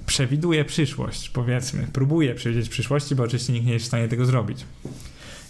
przewiduje 0.05 0.65
przyszłość, 0.65 1.29
powiedzmy, 1.29 1.88
próbuje 1.93 2.36
przewidzieć 2.36 2.69
przyszłości, 2.69 3.15
bo 3.15 3.23
oczywiście 3.23 3.53
nikt 3.53 3.65
nie 3.65 3.73
jest 3.73 3.86
w 3.86 3.88
stanie 3.88 4.07
tego 4.07 4.25
zrobić. 4.25 4.65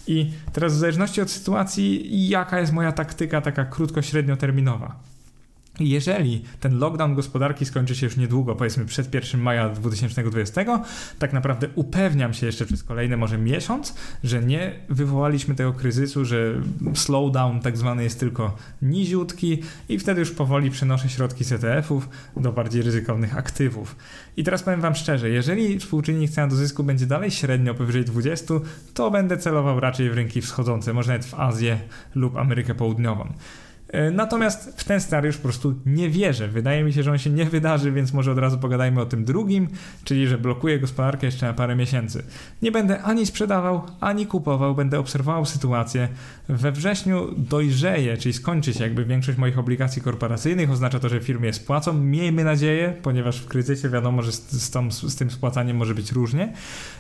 I 0.08 0.32
teraz 0.54 0.74
w 0.74 0.78
zależności 0.78 1.22
od 1.22 1.32
sytuacji, 1.32 2.06
jaka 2.30 2.60
jest 2.60 2.74
moja 2.74 2.92
taktyka 2.92 3.42
taka 3.42 3.66
krótko-średnioterminowa. 3.66 4.96
Jeżeli 5.80 6.44
ten 6.60 6.80
lockdown 6.80 7.16
gospodarki 7.16 7.66
skończy 7.66 7.96
się 7.96 8.06
już 8.06 8.18
niedługo, 8.18 8.56
powiedzmy 8.56 8.86
przed 8.86 9.14
1 9.14 9.42
maja 9.42 9.70
2020, 9.70 10.82
tak 11.20 11.34
naprawdę 11.34 11.68
upewniam 11.76 12.34
się 12.34 12.46
jeszcze 12.46 12.66
przez 12.66 12.84
kolejny 12.84 13.18
może 13.18 13.38
miesiąc, 13.38 13.96
że 14.24 14.44
nie 14.44 14.80
wywołaliśmy 14.90 15.56
tego 15.56 15.74
kryzysu, 15.74 16.26
że 16.26 16.62
slowdown 16.94 17.60
tak 17.60 17.78
zwany 17.78 18.04
jest 18.04 18.20
tylko 18.20 18.58
niziutki 18.82 19.64
i 19.90 20.00
wtedy 20.00 20.20
już 20.20 20.32
powoli 20.32 20.72
przenoszę 20.72 21.10
środki 21.10 21.44
z 21.44 21.52
ETF-ów 21.52 22.10
do 22.38 22.52
bardziej 22.52 22.82
ryzykownych 22.82 23.38
aktywów. 23.38 23.96
I 24.38 24.44
teraz 24.44 24.64
powiem 24.64 24.82
Wam 24.82 24.96
szczerze, 24.96 25.30
jeżeli 25.30 25.80
współczynnik 25.80 26.32
cena 26.32 26.48
do 26.48 26.56
zysku 26.56 26.84
będzie 26.84 27.06
dalej 27.06 27.32
średnio 27.32 27.74
powyżej 27.74 28.06
20, 28.06 28.54
to 28.94 29.12
będę 29.12 29.38
celował 29.38 29.80
raczej 29.80 30.10
w 30.10 30.14
rynki 30.14 30.42
wschodzące, 30.42 30.94
może 30.94 31.12
nawet 31.12 31.26
w 31.26 31.34
Azję 31.34 31.80
lub 32.16 32.38
Amerykę 32.38 32.76
Południową. 32.76 33.34
E, 33.90 34.12
natomiast 34.12 34.74
w 34.78 34.84
ten 34.84 35.02
scenariusz 35.02 35.38
po 35.38 35.44
prostu 35.44 35.76
nie 35.86 36.10
wierzę. 36.10 36.48
Wydaje 36.48 36.84
mi 36.84 36.94
się, 36.94 37.04
że 37.04 37.12
on 37.12 37.18
się 37.18 37.30
nie 37.30 37.46
wydarzy, 37.46 37.92
więc 37.92 38.14
może 38.14 38.32
od 38.32 38.38
razu 38.38 38.58
pogadajmy 38.58 39.02
o 39.02 39.06
tym 39.06 39.26
drugim, 39.26 39.68
czyli 40.04 40.28
że 40.28 40.38
blokuje 40.38 40.80
gospodarkę 40.80 41.26
jeszcze 41.26 41.46
na 41.46 41.54
parę 41.54 41.76
miesięcy. 41.76 42.24
Nie 42.62 42.72
będę 42.72 43.02
ani 43.02 43.26
sprzedawał, 43.26 43.82
ani 44.00 44.28
kupował, 44.28 44.76
będę 44.76 45.00
obserwował 45.00 45.46
sytuację. 45.46 46.08
We 46.50 46.72
wrześniu 46.72 47.36
dojrzeje, 47.38 48.18
czyli 48.18 48.34
skończy 48.34 48.74
się 48.74 48.84
jakby 48.84 49.06
większość 49.06 49.38
moich 49.38 49.60
obligacji 49.60 50.02
korporacyjnych. 50.02 50.72
Oznacza 50.72 51.00
to, 51.00 51.10
że 51.10 51.20
firmy 51.20 51.46
je 51.46 51.54
spłacą. 51.54 51.94
Miejmy 51.94 52.44
nadzieję, 52.44 52.94
ponieważ 53.02 53.40
w 53.40 53.48
kryzysie 53.48 53.90
wiadomo, 53.90 54.22
że 54.22 54.32
z, 54.32 54.72
tą, 54.72 54.92
z 54.92 55.16
tym 55.16 55.32
spłacaniem 55.32 55.78
może 55.78 55.96
być 55.96 56.12
różnie, 56.12 56.54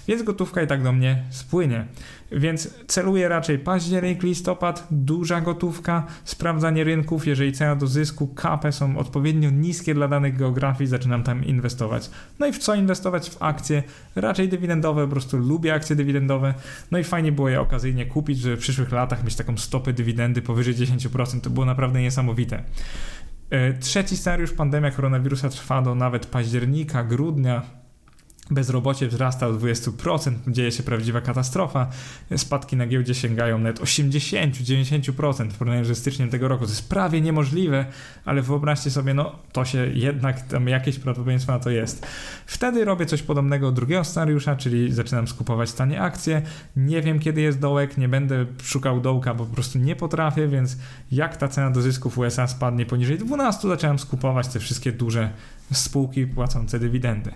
więc 0.07 0.23
gotówka 0.23 0.61
i 0.61 0.67
tak 0.67 0.83
do 0.83 0.91
mnie 0.91 1.23
spłynie. 1.29 1.85
Więc 2.31 2.73
celuję 2.87 3.27
raczej 3.27 3.59
październik, 3.59 4.23
listopad, 4.23 4.87
duża 4.91 5.41
gotówka, 5.41 6.05
sprawdzanie 6.23 6.83
rynków. 6.83 7.27
Jeżeli 7.27 7.53
cena 7.53 7.75
do 7.75 7.87
zysku, 7.87 8.27
kapę 8.27 8.71
są 8.71 8.97
odpowiednio 8.97 9.49
niskie 9.49 9.93
dla 9.93 10.07
danych 10.07 10.37
geografii, 10.37 10.87
zaczynam 10.87 11.23
tam 11.23 11.45
inwestować. 11.45 12.09
No 12.39 12.47
i 12.47 12.53
w 12.53 12.57
co 12.57 12.75
inwestować? 12.75 13.29
W 13.29 13.41
akcje 13.43 13.83
raczej 14.15 14.49
dywidendowe, 14.49 15.05
po 15.05 15.11
prostu 15.11 15.37
lubię 15.37 15.73
akcje 15.73 15.95
dywidendowe. 15.95 16.53
No 16.91 16.97
i 16.97 17.03
fajnie 17.03 17.31
było 17.31 17.49
je 17.49 17.61
okazyjnie 17.61 18.05
kupić, 18.05 18.39
żeby 18.39 18.55
w 18.55 18.59
przyszłych 18.59 18.91
latach 18.91 19.23
mieć 19.23 19.35
taką 19.35 19.57
stopę 19.57 19.93
dywidendy 19.93 20.41
powyżej 20.41 20.75
10%. 20.75 21.41
To 21.41 21.49
było 21.49 21.65
naprawdę 21.65 22.01
niesamowite. 22.01 22.63
E, 23.49 23.73
trzeci 23.73 24.17
scenariusz, 24.17 24.53
pandemia 24.53 24.91
koronawirusa 24.91 25.49
trwa 25.49 25.81
do 25.81 25.95
nawet 25.95 26.25
października, 26.25 27.03
grudnia, 27.03 27.61
Bezrobocie 28.51 29.07
wzrasta 29.07 29.47
o 29.47 29.53
20%, 29.53 30.31
dzieje 30.47 30.71
się 30.71 30.83
prawdziwa 30.83 31.21
katastrofa. 31.21 31.87
Spadki 32.37 32.75
na 32.75 32.87
giełdzie 32.87 33.15
sięgają 33.15 33.57
nawet 33.57 33.79
80-90% 33.79 35.49
w 35.49 35.57
porównaniu 35.57 35.85
ze 35.85 35.95
styczniem 35.95 36.29
tego 36.29 36.47
roku. 36.47 36.65
To 36.65 36.71
jest 36.71 36.89
prawie 36.89 37.21
niemożliwe, 37.21 37.85
ale 38.25 38.41
wyobraźcie 38.41 38.91
sobie, 38.91 39.13
no 39.13 39.35
to 39.51 39.65
się 39.65 39.87
jednak 39.93 40.41
tam 40.41 40.67
jakieś 40.67 40.99
prawdopodobieństwo 40.99 41.51
na 41.51 41.59
to 41.59 41.69
jest. 41.69 42.07
Wtedy 42.45 42.85
robię 42.85 43.05
coś 43.05 43.21
podobnego 43.21 43.71
drugiego 43.71 44.03
scenariusza, 44.03 44.55
czyli 44.55 44.91
zaczynam 44.93 45.27
skupować 45.27 45.73
tanie 45.73 46.01
akcje. 46.01 46.41
Nie 46.75 47.01
wiem 47.01 47.19
kiedy 47.19 47.41
jest 47.41 47.59
dołek, 47.59 47.97
nie 47.97 48.09
będę 48.09 48.45
szukał 48.63 49.01
dołka, 49.01 49.33
bo 49.33 49.45
po 49.45 49.53
prostu 49.53 49.79
nie 49.79 49.95
potrafię, 49.95 50.47
więc 50.47 50.77
jak 51.11 51.37
ta 51.37 51.47
cena 51.47 51.71
do 51.71 51.81
zysków 51.81 52.17
USA 52.17 52.47
spadnie 52.47 52.85
poniżej 52.85 53.17
12, 53.17 53.67
zaczynam 53.67 53.99
skupować 53.99 54.47
te 54.47 54.59
wszystkie 54.59 54.91
duże 54.91 55.29
spółki 55.71 56.27
płacące 56.27 56.79
dywidendy. 56.79 57.31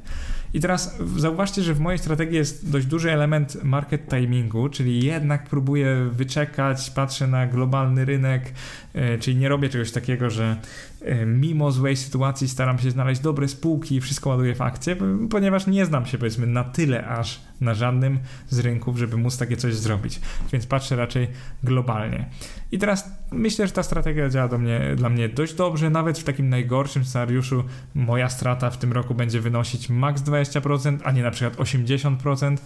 I 0.53 0.59
teraz 0.59 0.97
zauważcie, 1.17 1.63
że 1.63 1.73
w 1.73 1.79
mojej 1.79 1.99
strategii 1.99 2.35
jest 2.35 2.71
dość 2.71 2.85
duży 2.85 3.11
element 3.11 3.63
market 3.63 4.09
timingu, 4.09 4.69
czyli 4.69 5.05
jednak 5.05 5.49
próbuję 5.49 6.09
wyczekać, 6.11 6.89
patrzę 6.89 7.27
na 7.27 7.47
globalny 7.47 8.05
rynek, 8.05 8.53
e, 8.93 9.17
czyli 9.17 9.37
nie 9.37 9.49
robię 9.49 9.69
czegoś 9.69 9.91
takiego, 9.91 10.29
że 10.29 10.57
e, 11.01 11.25
mimo 11.25 11.71
złej 11.71 11.97
sytuacji 11.97 12.47
staram 12.47 12.79
się 12.79 12.91
znaleźć 12.91 13.21
dobre 13.21 13.47
spółki 13.47 13.95
i 13.95 14.01
wszystko 14.01 14.29
ładuję 14.29 14.55
w 14.55 14.61
akcje, 14.61 14.95
ponieważ 15.29 15.67
nie 15.67 15.85
znam 15.85 16.05
się 16.05 16.17
powiedzmy 16.17 16.47
na 16.47 16.63
tyle 16.63 17.07
aż 17.07 17.50
na 17.61 17.73
żadnym 17.73 18.19
z 18.49 18.59
rynków, 18.59 18.97
żeby 18.97 19.17
móc 19.17 19.37
takie 19.37 19.57
coś 19.57 19.75
zrobić. 19.75 20.21
Więc 20.51 20.65
patrzę 20.65 20.95
raczej 20.95 21.27
globalnie. 21.63 22.29
I 22.71 22.77
teraz 22.77 23.11
myślę, 23.31 23.67
że 23.67 23.73
ta 23.73 23.83
strategia 23.83 24.29
działa 24.29 24.47
do 24.47 24.57
mnie, 24.57 24.93
dla 24.95 25.09
mnie 25.09 25.29
dość 25.29 25.53
dobrze. 25.53 25.89
Nawet 25.89 26.19
w 26.19 26.23
takim 26.23 26.49
najgorszym 26.49 27.05
scenariuszu 27.05 27.63
moja 27.95 28.29
strata 28.29 28.69
w 28.69 28.77
tym 28.77 28.93
roku 28.93 29.15
będzie 29.15 29.41
wynosić 29.41 29.89
maks 29.89 30.21
20%, 30.21 30.97
a 31.03 31.11
nie 31.11 31.23
na 31.23 31.31
przykład 31.31 31.55
80%. 31.57 32.57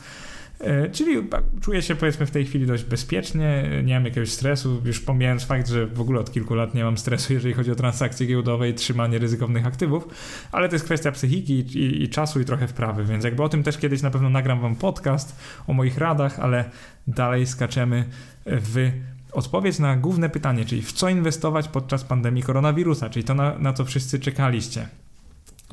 E, 0.59 0.89
czyli 0.89 1.27
czuję 1.61 1.81
się 1.81 1.95
powiedzmy 1.95 2.25
w 2.25 2.31
tej 2.31 2.45
chwili 2.45 2.65
dość 2.65 2.83
bezpiecznie, 2.83 3.69
nie 3.83 3.93
mam 3.93 4.05
jakiegoś 4.05 4.31
stresu, 4.31 4.81
już 4.85 4.99
pomijając 4.99 5.43
fakt, 5.43 5.67
że 5.67 5.87
w 5.87 6.01
ogóle 6.01 6.19
od 6.19 6.31
kilku 6.31 6.55
lat 6.55 6.73
nie 6.75 6.83
mam 6.83 6.97
stresu, 6.97 7.33
jeżeli 7.33 7.53
chodzi 7.53 7.71
o 7.71 7.75
transakcje 7.75 8.27
giełdowe 8.27 8.69
i 8.69 8.73
trzymanie 8.73 9.17
ryzykownych 9.17 9.65
aktywów, 9.65 10.07
ale 10.51 10.69
to 10.69 10.75
jest 10.75 10.85
kwestia 10.85 11.11
psychiki 11.11 11.53
i, 11.53 12.03
i 12.03 12.09
czasu 12.09 12.39
i 12.39 12.45
trochę 12.45 12.67
wprawy, 12.67 13.05
więc 13.05 13.23
jakby 13.23 13.43
o 13.43 13.49
tym 13.49 13.63
też 13.63 13.77
kiedyś 13.77 14.01
na 14.01 14.11
pewno 14.11 14.29
nagram 14.29 14.59
wam 14.59 14.75
podcast 14.75 15.39
o 15.67 15.73
moich 15.73 15.97
radach, 15.97 16.39
ale 16.39 16.65
dalej 17.07 17.47
skaczemy 17.47 18.05
w 18.45 18.91
odpowiedź 19.31 19.79
na 19.79 19.97
główne 19.97 20.29
pytanie, 20.29 20.65
czyli 20.65 20.81
w 20.81 20.91
co 20.91 21.09
inwestować 21.09 21.67
podczas 21.67 22.03
pandemii 22.03 22.43
koronawirusa, 22.43 23.09
czyli 23.09 23.25
to 23.25 23.33
na, 23.33 23.59
na 23.59 23.73
co 23.73 23.85
wszyscy 23.85 24.19
czekaliście. 24.19 24.87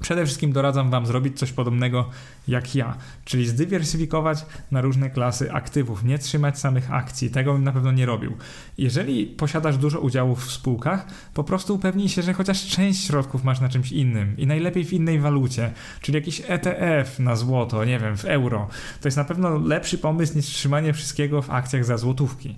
Przede 0.02 0.24
wszystkim 0.24 0.52
doradzam 0.52 0.90
Wam 0.90 1.06
zrobić 1.06 1.38
coś 1.38 1.52
podobnego 1.52 2.08
jak 2.48 2.74
ja, 2.74 2.96
czyli 3.24 3.48
zdywersyfikować 3.48 4.46
na 4.70 4.80
różne 4.80 5.10
klasy 5.10 5.52
aktywów, 5.52 6.04
nie 6.04 6.18
trzymać 6.18 6.58
samych 6.58 6.92
akcji. 6.92 7.30
Tego 7.30 7.52
bym 7.52 7.64
na 7.64 7.72
pewno 7.72 7.92
nie 7.92 8.06
robił. 8.06 8.36
Jeżeli 8.78 9.26
posiadasz 9.26 9.76
dużo 9.78 10.00
udziałów 10.00 10.46
w 10.46 10.52
spółkach, 10.52 11.06
po 11.34 11.44
prostu 11.44 11.74
upewnij 11.74 12.08
się, 12.08 12.22
że 12.22 12.32
chociaż 12.32 12.66
część 12.66 13.06
środków 13.06 13.44
masz 13.44 13.60
na 13.60 13.68
czymś 13.68 13.92
innym 13.92 14.36
i 14.38 14.46
najlepiej 14.46 14.84
w 14.84 14.92
innej 14.92 15.20
walucie, 15.20 15.72
czyli 16.00 16.16
jakiś 16.16 16.42
ETF 16.46 17.18
na 17.18 17.36
złoto, 17.36 17.84
nie 17.84 17.98
wiem, 17.98 18.16
w 18.16 18.24
euro. 18.24 18.68
To 19.00 19.08
jest 19.08 19.16
na 19.16 19.24
pewno 19.24 19.58
lepszy 19.58 19.98
pomysł 19.98 20.36
niż 20.36 20.46
trzymanie 20.46 20.92
wszystkiego 20.92 21.42
w 21.42 21.50
akcjach 21.50 21.84
za 21.84 21.96
złotówki. 21.96 22.56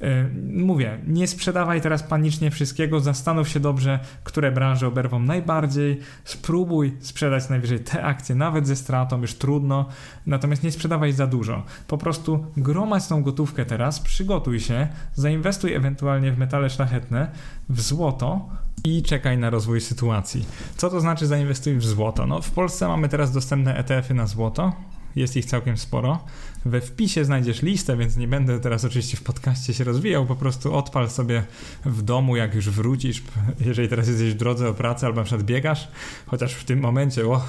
Yy, 0.00 0.08
mówię, 0.52 0.98
nie 1.06 1.26
sprzedawaj 1.26 1.80
teraz 1.80 2.02
panicznie 2.02 2.50
wszystkiego, 2.50 3.00
zastanów 3.00 3.48
się 3.48 3.60
dobrze, 3.60 3.98
które 4.24 4.52
branże 4.52 4.86
oberwą 4.86 5.18
najbardziej, 5.18 6.00
spróbuj 6.24 6.85
sprzedać 7.00 7.48
najwyżej 7.48 7.80
te 7.80 8.04
akcje, 8.04 8.34
nawet 8.34 8.66
ze 8.66 8.76
stratą, 8.76 9.20
już 9.20 9.34
trudno, 9.34 9.86
natomiast 10.26 10.62
nie 10.62 10.72
sprzedawaj 10.72 11.12
za 11.12 11.26
dużo. 11.26 11.62
Po 11.88 11.98
prostu 11.98 12.46
gromadź 12.56 13.06
tą 13.06 13.22
gotówkę 13.22 13.64
teraz, 13.64 14.00
przygotuj 14.00 14.60
się, 14.60 14.88
zainwestuj 15.14 15.74
ewentualnie 15.74 16.32
w 16.32 16.38
metale 16.38 16.70
szlachetne, 16.70 17.30
w 17.68 17.80
złoto, 17.80 18.48
i 18.84 19.02
czekaj 19.02 19.38
na 19.38 19.50
rozwój 19.50 19.80
sytuacji. 19.80 20.46
Co 20.76 20.90
to 20.90 21.00
znaczy 21.00 21.26
zainwestuj 21.26 21.76
w 21.76 21.84
złoto? 21.84 22.26
No, 22.26 22.42
w 22.42 22.50
Polsce 22.50 22.88
mamy 22.88 23.08
teraz 23.08 23.32
dostępne 23.32 23.76
ETF-y 23.76 24.14
na 24.14 24.26
złoto 24.26 24.72
jest 25.16 25.36
ich 25.36 25.44
całkiem 25.44 25.76
sporo. 25.76 26.18
We 26.66 26.80
wpisie 26.80 27.24
znajdziesz 27.24 27.62
listę, 27.62 27.96
więc 27.96 28.16
nie 28.16 28.28
będę 28.28 28.60
teraz 28.60 28.84
oczywiście 28.84 29.16
w 29.16 29.22
podcaście 29.22 29.74
się 29.74 29.84
rozwijał, 29.84 30.26
po 30.26 30.36
prostu 30.36 30.74
odpal 30.74 31.10
sobie 31.10 31.42
w 31.84 32.02
domu, 32.02 32.36
jak 32.36 32.54
już 32.54 32.70
wrócisz, 32.70 33.22
jeżeli 33.66 33.88
teraz 33.88 34.08
jesteś 34.08 34.30
w 34.30 34.36
drodze 34.36 34.68
o 34.68 34.74
pracę 34.74 35.06
albo 35.06 35.20
na 35.20 35.24
przykład 35.24 35.46
biegasz, 35.46 35.88
chociaż 36.26 36.54
w 36.54 36.64
tym 36.64 36.80
momencie, 36.80 37.26
o, 37.26 37.44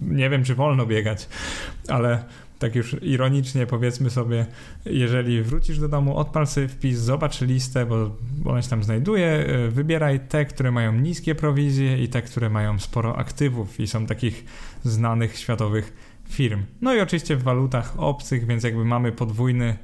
nie 0.00 0.30
wiem 0.30 0.44
czy 0.44 0.54
wolno 0.54 0.86
biegać, 0.86 1.28
ale 1.88 2.24
tak 2.58 2.74
już 2.74 2.96
ironicznie 3.02 3.66
powiedzmy 3.66 4.10
sobie, 4.10 4.46
jeżeli 4.84 5.42
wrócisz 5.42 5.78
do 5.78 5.88
domu, 5.88 6.16
odpal 6.16 6.46
sobie 6.46 6.68
wpis, 6.68 6.98
zobacz 6.98 7.40
listę, 7.40 7.86
bo 7.86 8.10
ona 8.44 8.62
się 8.62 8.70
tam 8.70 8.84
znajduje, 8.84 9.46
wybieraj 9.68 10.20
te, 10.20 10.44
które 10.44 10.70
mają 10.70 10.92
niskie 10.92 11.34
prowizje 11.34 12.02
i 12.02 12.08
te, 12.08 12.22
które 12.22 12.50
mają 12.50 12.78
sporo 12.78 13.16
aktywów 13.16 13.80
i 13.80 13.86
są 13.86 14.06
takich 14.06 14.44
znanych 14.84 15.36
światowych 15.36 16.07
firm. 16.28 16.62
No 16.80 16.94
i 16.94 17.00
oczywiście 17.00 17.36
w 17.36 17.42
walutach 17.42 17.94
obcych, 17.96 18.46
więc 18.46 18.64
jakby 18.64 18.84
mamy 18.84 19.12
podwójny 19.12 19.76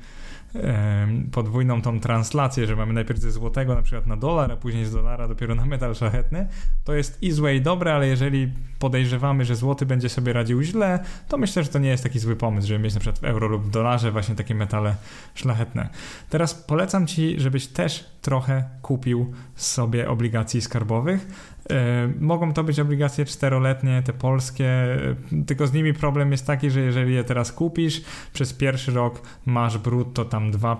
podwójną 1.32 1.82
tą 1.82 2.00
translację, 2.00 2.66
że 2.66 2.76
mamy 2.76 2.92
najpierw 2.92 3.20
ze 3.20 3.30
złotego 3.30 3.74
na 3.74 3.82
przykład 3.82 4.06
na 4.06 4.16
dolar, 4.16 4.52
a 4.52 4.56
później 4.56 4.84
z 4.84 4.92
dolara 4.92 5.28
dopiero 5.28 5.54
na 5.54 5.66
metal 5.66 5.94
szlachetny, 5.94 6.48
to 6.84 6.94
jest 6.94 7.22
i 7.22 7.32
złe 7.32 7.56
i 7.56 7.60
dobre, 7.60 7.94
ale 7.94 8.08
jeżeli 8.08 8.52
podejrzewamy, 8.78 9.44
że 9.44 9.56
złoty 9.56 9.86
będzie 9.86 10.08
sobie 10.08 10.32
radził 10.32 10.62
źle, 10.62 11.04
to 11.28 11.36
myślę, 11.36 11.62
że 11.64 11.68
to 11.68 11.78
nie 11.78 11.88
jest 11.88 12.02
taki 12.02 12.18
zły 12.18 12.36
pomysł, 12.36 12.68
żeby 12.68 12.84
mieć 12.84 12.94
na 12.94 13.00
przykład 13.00 13.20
w 13.20 13.24
euro 13.24 13.48
lub 13.48 13.64
w 13.64 13.70
dolarze 13.70 14.12
właśnie 14.12 14.34
takie 14.34 14.54
metale 14.54 14.96
szlachetne. 15.34 15.88
Teraz 16.30 16.54
polecam 16.54 17.06
Ci, 17.06 17.40
żebyś 17.40 17.66
też 17.66 18.04
trochę 18.22 18.64
kupił 18.82 19.32
sobie 19.54 20.08
obligacji 20.08 20.60
skarbowych. 20.60 21.26
E, 21.70 22.08
mogą 22.20 22.52
to 22.52 22.64
być 22.64 22.80
obligacje 22.80 23.24
czteroletnie, 23.24 24.02
te 24.02 24.12
polskie, 24.12 24.66
e, 24.66 25.44
tylko 25.46 25.66
z 25.66 25.72
nimi 25.72 25.94
problem 25.94 26.32
jest 26.32 26.46
taki, 26.46 26.70
że 26.70 26.80
jeżeli 26.80 27.14
je 27.14 27.24
teraz 27.24 27.52
kupisz, 27.52 28.02
przez 28.32 28.52
pierwszy 28.52 28.92
rok 28.92 29.22
masz 29.46 29.78
brutto 29.78 30.24
tam 30.24 30.50
2, 30.50 30.76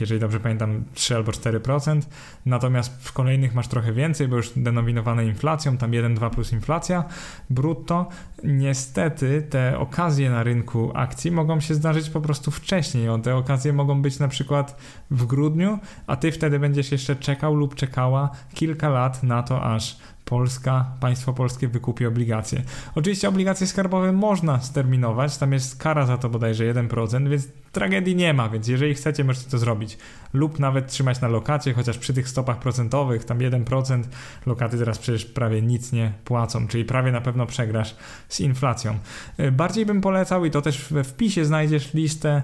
jeżeli 0.00 0.20
dobrze 0.20 0.40
pamiętam 0.40 0.84
3 0.94 1.16
albo 1.16 1.32
4%, 1.32 2.00
natomiast 2.46 3.06
w 3.06 3.12
kolejnych 3.12 3.54
masz 3.54 3.68
trochę 3.68 3.92
więcej, 3.92 4.28
bo 4.28 4.36
już 4.36 4.50
denominowane 4.56 5.26
inflacją, 5.26 5.76
tam 5.76 5.90
1-2 5.90 6.30
plus 6.30 6.52
inflacja 6.52 7.04
brutto. 7.50 8.08
Niestety 8.44 9.46
te 9.50 9.78
okazje 9.78 10.30
na 10.30 10.42
rynku 10.42 10.92
akcji 10.94 11.30
mogą 11.30 11.60
się 11.60 11.74
zdarzyć 11.74 12.10
po 12.10 12.20
prostu 12.20 12.50
wcześniej. 12.50 13.08
Te 13.22 13.36
okazje 13.36 13.72
mogą 13.72 14.02
być 14.02 14.18
na 14.18 14.28
przykład 14.28 14.76
w 15.10 15.26
grudniu, 15.26 15.78
a 16.06 16.16
ty 16.16 16.32
wtedy 16.32 16.58
będziesz 16.58 16.92
jeszcze 16.92 17.16
czekał 17.16 17.54
lub 17.54 17.74
czekała 17.74 18.30
kilka 18.54 18.88
lat 18.88 19.22
na 19.22 19.42
to, 19.42 19.62
aż 19.62 19.96
Polska, 20.24 20.86
państwo 21.00 21.32
polskie 21.32 21.68
wykupi 21.68 22.06
obligacje. 22.06 22.62
Oczywiście 22.94 23.28
obligacje 23.28 23.66
skarbowe 23.66 24.12
można 24.12 24.60
sterminować, 24.60 25.38
tam 25.38 25.52
jest 25.52 25.82
kara 25.82 26.06
za 26.06 26.18
to 26.18 26.28
bodajże 26.28 26.74
1%, 26.74 27.28
więc 27.28 27.48
tragedii 27.72 28.16
nie 28.16 28.34
ma, 28.34 28.48
więc 28.48 28.68
jeżeli 28.68 28.94
chcecie, 28.94 29.24
możecie 29.24 29.50
to 29.50 29.58
zrobić. 29.58 29.98
Lub 30.32 30.58
nawet 30.58 30.86
trzymać 30.86 31.20
na 31.20 31.28
lokacie, 31.28 31.74
chociaż 31.74 31.98
przy 31.98 32.14
tych 32.14 32.28
stopach 32.28 32.58
procentowych, 32.58 33.24
tam 33.24 33.38
1%, 33.38 34.02
lokaty 34.46 34.78
teraz 34.78 34.98
przecież 34.98 35.24
prawie 35.24 35.62
nic 35.62 35.92
nie 35.92 36.12
płacą, 36.24 36.68
czyli 36.68 36.84
prawie 36.84 37.12
na 37.12 37.20
pewno 37.20 37.46
przegrasz 37.46 37.96
z 38.28 38.40
inflacją. 38.40 38.98
E, 39.36 39.52
bardziej 39.52 39.86
bym 39.86 40.00
polecał, 40.00 40.44
i 40.44 40.50
to 40.50 40.62
też 40.62 40.92
we 40.92 41.04
wpisie 41.04 41.44
znajdziesz 41.44 41.94
listę 41.94 42.42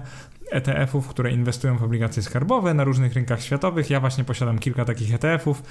ETF-ów, 0.51 1.07
które 1.07 1.31
inwestują 1.31 1.77
w 1.77 1.83
obligacje 1.83 2.23
skarbowe 2.23 2.73
na 2.73 2.83
różnych 2.83 3.13
rynkach 3.13 3.41
światowych. 3.41 3.89
Ja 3.89 3.99
właśnie 3.99 4.23
posiadam 4.23 4.59
kilka 4.59 4.85
takich 4.85 5.13
ETF-ów. 5.13 5.63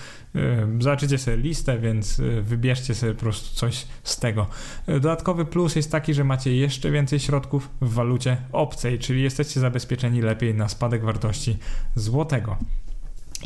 Zobaczycie 0.78 1.18
sobie 1.18 1.36
listę, 1.36 1.78
więc 1.78 2.18
y, 2.18 2.42
wybierzcie 2.42 2.94
sobie 2.94 3.14
po 3.14 3.20
prostu 3.20 3.56
coś 3.56 3.86
z 4.04 4.18
tego. 4.18 4.46
Y, 4.88 4.92
dodatkowy 4.92 5.44
plus 5.44 5.76
jest 5.76 5.92
taki, 5.92 6.14
że 6.14 6.24
macie 6.24 6.56
jeszcze 6.56 6.90
więcej 6.90 7.20
środków 7.20 7.70
w 7.80 7.94
walucie 7.94 8.36
obcej, 8.52 8.98
czyli 8.98 9.22
jesteście 9.22 9.60
zabezpieczeni 9.60 10.22
lepiej 10.22 10.54
na 10.54 10.68
spadek 10.68 11.04
wartości 11.04 11.58
złotego. 11.94 12.56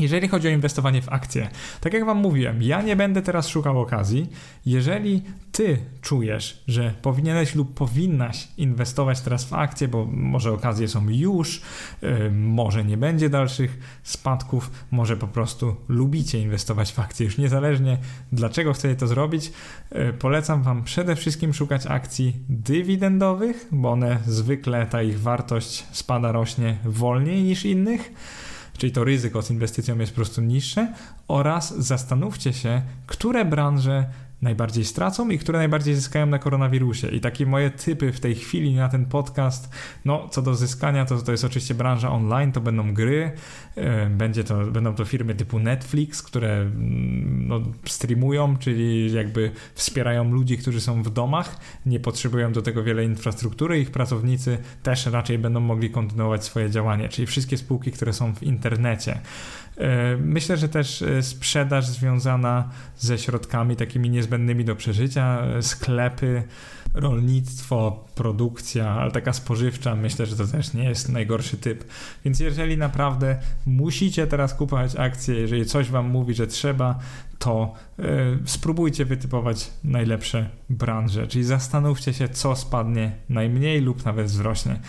Jeżeli 0.01 0.29
chodzi 0.29 0.49
o 0.49 0.51
inwestowanie 0.51 1.03
w 1.03 1.09
akcje, 1.09 1.51
tak 1.81 1.93
jak 1.93 2.05
Wam 2.05 2.19
mówiłem, 2.19 2.63
ja 2.63 2.83
nie 2.83 2.97
będę 2.97 3.23
teraz 3.23 3.49
szukał 3.49 3.81
okazji. 3.81 4.31
Jeżeli 4.67 5.23
Ty 5.55 5.79
czujesz, 6.03 6.63
że 6.69 6.95
powinieneś 7.03 7.55
lub 7.55 7.75
powinnaś 7.75 8.49
inwestować 8.57 9.21
teraz 9.21 9.45
w 9.45 9.53
akcje, 9.53 9.89
bo 9.89 10.07
może 10.11 10.53
okazje 10.53 10.89
są 10.89 11.09
już, 11.09 11.63
yy, 12.03 12.31
może 12.31 12.85
nie 12.85 12.97
będzie 12.97 13.31
dalszych 13.31 14.01
spadków, 14.03 14.71
może 14.91 15.17
po 15.17 15.29
prostu 15.29 15.77
lubicie 15.89 16.41
inwestować 16.41 16.93
w 16.93 16.99
akcje, 16.99 17.27
już 17.27 17.39
niezależnie 17.39 17.99
dlaczego 18.33 18.73
chcecie 18.73 18.97
to 18.97 19.07
zrobić, 19.07 19.53
yy, 19.93 20.13
polecam 20.13 20.63
Wam 20.63 20.85
przede 20.85 21.17
wszystkim 21.17 21.55
szukać 21.55 21.87
akcji 21.87 22.37
dywidendowych, 22.49 23.69
bo 23.73 23.91
one 23.91 24.19
zwykle 24.27 24.87
ta 24.87 25.03
ich 25.03 25.21
wartość 25.21 25.87
spada, 25.93 26.33
rośnie 26.33 26.79
wolniej 26.85 27.43
niż 27.43 27.65
innych 27.65 28.13
czyli 28.79 28.93
to 28.93 29.05
ryzyko 29.05 29.43
z 29.43 29.51
inwestycją 29.51 29.99
jest 29.99 30.13
po 30.13 30.17
prostu 30.17 30.41
niższe, 30.41 30.93
oraz 31.29 31.79
zastanówcie 31.79 32.53
się, 32.53 32.83
które 33.07 33.45
branże 33.45 34.05
najbardziej 34.45 34.85
stracą 34.85 35.31
i 35.31 35.39
które 35.39 35.59
najbardziej 35.59 35.95
zyskają 35.95 36.27
na 36.27 36.39
koronawirusie. 36.39 37.09
I 37.09 37.21
takie 37.21 37.47
moje 37.47 37.71
typy 37.71 38.13
w 38.13 38.21
tej 38.21 38.35
chwili 38.35 38.75
na 38.75 38.89
ten 38.89 39.07
podcast, 39.07 39.75
no 40.05 40.29
co 40.29 40.43
do 40.43 40.55
zyskania, 40.55 41.05
to, 41.05 41.23
to 41.23 41.33
jest 41.33 41.45
oczywiście 41.45 41.75
branża 41.75 42.11
online, 42.11 42.53
to 42.53 42.61
będą 42.61 42.95
gry, 42.95 43.33
e, 43.77 44.07
będzie 44.11 44.45
to, 44.45 44.67
będą 44.67 44.95
to 44.95 45.05
firmy 45.05 45.35
typu 45.35 45.59
Netflix, 45.59 46.23
które 46.23 46.53
mm, 46.53 47.49
no, 47.49 47.61
streamują, 47.85 48.57
czyli 48.57 49.13
jakby 49.13 49.51
wspierają 49.75 50.33
ludzi, 50.33 50.59
którzy 50.59 50.81
są 50.81 51.03
w 51.03 51.11
domach, 51.11 51.61
nie 51.87 52.01
potrzebują 52.01 52.53
do 52.53 52.63
tego 52.63 52.83
wiele 52.83 53.05
infrastruktury, 53.05 53.81
ich 53.81 53.91
pracownicy 53.91 54.59
też 54.83 55.07
raczej 55.07 55.39
będą 55.39 55.61
mogli 55.61 55.91
kontynuować 55.91 56.45
swoje 56.45 56.71
działanie, 56.71 57.09
czyli 57.09 57.27
wszystkie 57.27 57.57
spółki, 57.57 57.93
które 57.93 58.13
są 58.13 58.35
w 58.35 58.43
internecie. 58.43 59.19
E, 59.79 60.17
myślę, 60.17 60.57
że 60.57 60.69
też 60.69 61.03
e, 61.03 61.23
sprzedaż 61.23 61.87
związana 61.87 62.69
ze 62.99 63.19
środkami 63.19 63.77
takimi 63.77 64.11
niezbędnymi 64.11 64.34
do 64.65 64.77
przeżycia, 64.77 65.43
e, 65.43 65.63
sklepy, 65.63 66.43
rolnictwo, 66.95 68.05
produkcja, 68.15 68.91
ale 68.91 69.11
taka 69.11 69.33
spożywcza, 69.33 69.95
myślę, 69.95 70.27
że 70.27 70.37
to 70.37 70.47
też 70.47 70.75
nie 70.75 70.85
jest 70.85 71.09
najgorszy 71.09 71.57
typ. 71.57 71.85
Więc 72.25 72.41
jeżeli 72.41 72.77
naprawdę 72.77 73.37
musicie 73.67 74.27
teraz 74.27 74.55
kupować 74.55 74.97
akcje, 74.97 75.35
jeżeli 75.35 75.67
coś 75.67 75.91
wam 75.91 76.11
mówi, 76.11 76.35
że 76.35 76.47
trzeba, 76.47 76.99
to 77.45 77.73
y, 77.99 78.05
spróbujcie 78.45 79.05
wytypować 79.05 79.71
najlepsze 79.85 80.51
branże, 80.71 81.27
czyli 81.27 81.45
zastanówcie 81.45 82.13
się, 82.13 82.29
co 82.29 82.57
spadnie 82.57 83.13
najmniej 83.29 83.81
lub 83.81 84.05
nawet 84.05 84.27
wzrośnie. 84.27 84.81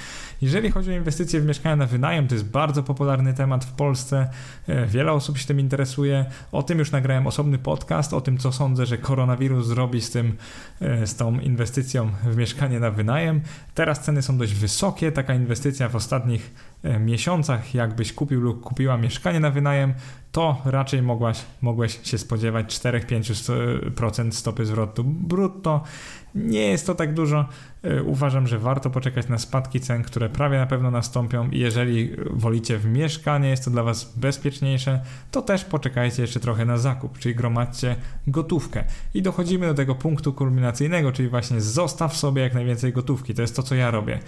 Jeżeli 0.42 0.72
chodzi 0.72 0.92
o 0.92 0.96
inwestycje 0.96 1.42
w 1.42 1.46
mieszkania 1.46 1.76
na 1.76 1.86
wynajem, 1.86 2.28
to 2.28 2.36
jest 2.36 2.46
bardzo 2.46 2.84
popularny 2.84 3.34
temat 3.34 3.66
w 3.66 3.72
Polsce. 3.72 4.30
Y, 4.70 4.86
wiele 4.88 5.12
osób 5.12 5.38
się 5.38 5.48
tym 5.48 5.60
interesuje. 5.60 6.26
O 6.52 6.64
tym 6.64 6.80
już 6.80 6.92
nagrałem 6.92 7.28
osobny 7.28 7.58
podcast, 7.58 8.14
o 8.14 8.22
tym, 8.22 8.38
co 8.38 8.52
sądzę, 8.52 8.86
że 8.86 8.98
koronawirus 8.98 9.68
zrobi 9.68 10.02
z 10.02 10.12
tym, 10.12 10.38
y, 11.04 11.08
z 11.08 11.16
tą 11.16 11.40
inwestycją 11.40 12.10
w 12.24 12.38
mieszkanie 12.38 12.80
na 12.80 12.92
wynajem. 12.92 13.42
Teraz 13.74 14.02
ceny 14.02 14.22
są 14.22 14.38
dość 14.38 14.54
wysokie. 14.54 15.12
Taka 15.12 15.34
inwestycja 15.34 15.90
w 15.90 15.96
ostatnich 15.96 16.54
miesiącach, 17.00 17.74
jakbyś 17.74 18.14
kupił 18.14 18.42
lub 18.42 18.62
kupiła 18.62 18.98
mieszkanie 18.98 19.40
na 19.40 19.50
wynajem, 19.50 19.94
to 20.36 20.62
raczej 20.66 21.02
mogłaś, 21.02 21.46
mogłeś 21.62 22.00
się 22.04 22.18
spodziewać 22.18 22.80
4-5% 22.80 24.32
stopy 24.32 24.66
zwrotu 24.66 25.04
brutto. 25.04 25.84
Nie 26.36 26.68
jest 26.68 26.88
to 26.88 26.96
tak 26.96 27.14
dużo. 27.14 27.46
E, 27.84 28.04
uważam, 28.04 28.48
że 28.48 28.60
warto 28.60 28.90
poczekać 28.90 29.28
na 29.28 29.38
spadki 29.38 29.80
cen, 29.80 30.04
które 30.04 30.30
prawie 30.30 30.58
na 30.58 30.66
pewno 30.66 30.92
nastąpią. 30.92 31.50
Jeżeli 31.52 32.16
wolicie 32.30 32.78
w 32.78 32.86
mieszkanie, 32.86 33.50
jest 33.50 33.66
to 33.66 33.72
dla 33.72 33.84
Was 33.84 34.14
bezpieczniejsze, 34.18 35.02
to 35.32 35.42
też 35.42 35.66
poczekajcie 35.66 36.22
jeszcze 36.22 36.40
trochę 36.40 36.66
na 36.66 36.78
zakup, 36.78 37.20
czyli 37.20 37.36
gromadźcie 37.36 37.96
gotówkę. 38.28 38.84
I 39.14 39.22
dochodzimy 39.22 39.68
do 39.68 39.74
tego 39.74 39.96
punktu 39.96 40.34
kulminacyjnego, 40.34 41.12
czyli 41.12 41.30
właśnie 41.30 41.62
zostaw 41.62 42.18
sobie 42.18 42.42
jak 42.42 42.54
najwięcej 42.54 42.94
gotówki. 42.94 43.34
To 43.34 43.42
jest 43.42 43.56
to, 43.56 43.64
co 43.64 43.76
ja 43.76 43.92
robię. 43.92 44.20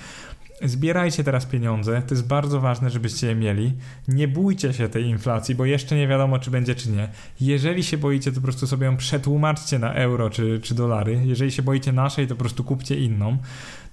Zbierajcie 0.63 1.24
teraz 1.24 1.46
pieniądze, 1.46 2.02
to 2.08 2.15
jest 2.15 2.28
bardzo 2.28 2.62
ważne, 2.62 2.89
żebyście 2.89 3.28
je 3.28 3.36
mieli. 3.36 3.74
Nie 4.08 4.28
bójcie 4.28 4.74
się 4.74 4.89
tej 4.89 5.04
inflacji, 5.04 5.56
bo 5.56 5.65
jeszcze 5.65 5.96
nie 5.96 6.08
wiadomo, 6.08 6.39
czy 6.39 6.52
będzie, 6.52 6.76
czy 6.76 6.91
nie. 6.91 7.10
Jeżeli 7.41 7.84
się 7.84 7.98
boicie, 7.98 8.32
to 8.32 8.36
po 8.36 8.43
prostu 8.43 8.67
sobie 8.67 8.86
ją 8.86 8.98
przetłumaczcie 8.98 9.80
na 9.80 9.93
euro 9.93 10.30
czy, 10.30 10.60
czy 10.63 10.76
dolary. 10.76 11.22
Jeżeli 11.26 11.52
się 11.52 11.62
boicie 11.62 11.91
naszej, 11.91 12.28
to 12.28 12.36
po 12.36 12.39
prostu 12.39 12.63
kupcie 12.63 13.00
inną. 13.00 13.38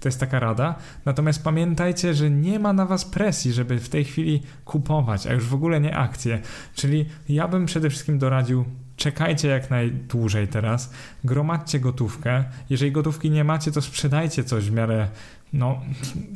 To 0.00 0.08
jest 0.08 0.20
taka 0.20 0.40
rada. 0.40 0.74
Natomiast 1.04 1.44
pamiętajcie, 1.44 2.14
że 2.14 2.30
nie 2.30 2.58
ma 2.58 2.72
na 2.72 2.86
was 2.86 3.04
presji, 3.04 3.52
żeby 3.52 3.78
w 3.78 3.88
tej 3.88 4.04
chwili 4.04 4.42
kupować, 4.64 5.26
a 5.26 5.32
już 5.32 5.44
w 5.44 5.54
ogóle 5.54 5.80
nie 5.80 5.96
akcje. 5.96 6.40
Czyli 6.74 7.06
ja 7.28 7.48
bym 7.48 7.66
przede 7.66 7.90
wszystkim 7.90 8.18
doradził 8.18 8.64
czekajcie 8.96 9.48
jak 9.48 9.70
najdłużej 9.70 10.48
teraz, 10.48 10.92
gromadźcie 11.24 11.80
gotówkę. 11.80 12.44
Jeżeli 12.70 12.92
gotówki 12.92 13.30
nie 13.30 13.44
macie, 13.44 13.72
to 13.72 13.82
sprzedajcie 13.82 14.44
coś 14.44 14.70
w 14.70 14.72
miarę 14.72 15.08
no, 15.54 15.80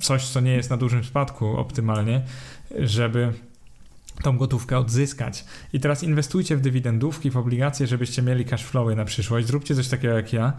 coś, 0.00 0.26
co 0.26 0.40
nie 0.40 0.52
jest 0.52 0.70
na 0.70 0.76
dużym 0.76 1.04
spadku 1.04 1.46
optymalnie, 1.46 2.22
żeby 2.78 3.32
tą 4.22 4.38
gotówkę 4.38 4.78
odzyskać. 4.78 5.44
I 5.72 5.80
teraz 5.80 6.02
inwestujcie 6.02 6.56
w 6.56 6.60
dywidendówki, 6.60 7.30
w 7.30 7.36
obligacje, 7.36 7.86
żebyście 7.86 8.22
mieli 8.22 8.44
cash 8.44 8.64
flowy 8.64 8.96
na 8.96 9.04
przyszłość. 9.04 9.46
Zróbcie 9.46 9.74
coś 9.74 9.88
takiego 9.88 10.14
jak 10.14 10.32
ja, 10.32 10.52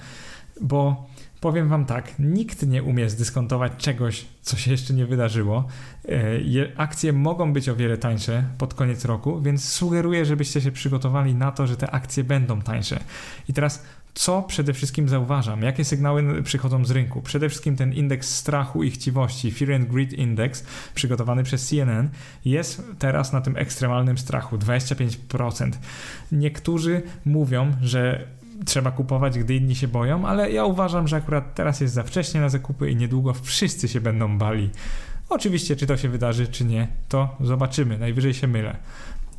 bo 0.62 1.08
powiem 1.42 1.70
wam 1.70 1.86
tak, 1.86 2.20
nikt 2.20 2.68
nie 2.68 2.84
umie 2.84 3.10
zdyskontować 3.10 3.72
czegoś, 3.78 4.26
co 4.42 4.58
się 4.58 4.72
jeszcze 4.72 4.94
nie 4.94 5.06
wydarzyło. 5.06 5.68
E, 6.10 6.78
akcje 6.78 7.14
mogą 7.14 7.54
być 7.54 7.70
o 7.70 7.76
wiele 7.76 7.98
tańsze 7.98 8.44
pod 8.58 8.74
koniec 8.74 9.06
roku, 9.06 9.42
więc 9.42 9.70
sugeruję, 9.70 10.26
żebyście 10.26 10.62
się 10.62 10.72
przygotowali 10.72 11.36
na 11.36 11.52
to, 11.52 11.68
że 11.68 11.78
te 11.78 11.92
akcje 11.92 12.24
będą 12.24 12.62
tańsze. 12.62 13.00
I 13.50 13.54
teraz 13.54 13.84
co 14.20 14.42
przede 14.42 14.74
wszystkim 14.74 15.10
zauważam? 15.10 15.62
Jakie 15.62 15.86
sygnały 15.86 16.44
przychodzą 16.44 16.86
z 16.86 16.92
rynku? 16.92 17.22
Przede 17.22 17.50
wszystkim 17.50 17.76
ten 17.76 17.94
indeks 17.94 18.36
strachu 18.36 18.84
i 18.84 18.92
chciwości, 18.92 19.52
Fear 19.52 19.72
and 19.74 19.88
Greed 19.88 20.14
Index, 20.14 20.64
przygotowany 20.96 21.44
przez 21.44 21.68
CNN, 21.68 22.10
jest 22.46 22.84
teraz 23.00 23.34
na 23.34 23.42
tym 23.42 23.58
ekstremalnym 23.58 24.18
strachu 24.18 24.58
25%. 24.58 25.72
Niektórzy 26.32 27.02
mówią, 27.26 27.72
że 27.82 28.28
trzeba 28.66 28.92
kupować, 28.92 29.40
gdy 29.40 29.56
inni 29.56 29.76
się 29.76 29.88
boją, 29.88 30.28
ale 30.28 30.52
ja 30.52 30.66
uważam, 30.66 31.08
że 31.08 31.18
akurat 31.18 31.56
teraz 31.56 31.82
jest 31.82 31.94
za 31.94 32.04
wcześnie 32.04 32.42
na 32.42 32.50
zakupy 32.50 32.92
i 32.92 32.96
niedługo 32.96 33.34
wszyscy 33.34 33.88
się 33.88 34.02
będą 34.02 34.38
bali 34.38 34.70
Oczywiście, 35.30 35.76
czy 35.76 35.88
to 35.88 35.98
się 35.98 36.10
wydarzy, 36.10 36.48
czy 36.48 36.66
nie, 36.66 36.88
to 37.10 37.36
zobaczymy. 37.42 37.98
Najwyżej 37.98 38.34
się 38.34 38.48
mylę. 38.48 38.78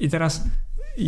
I 0.01 0.09
teraz 0.09 0.45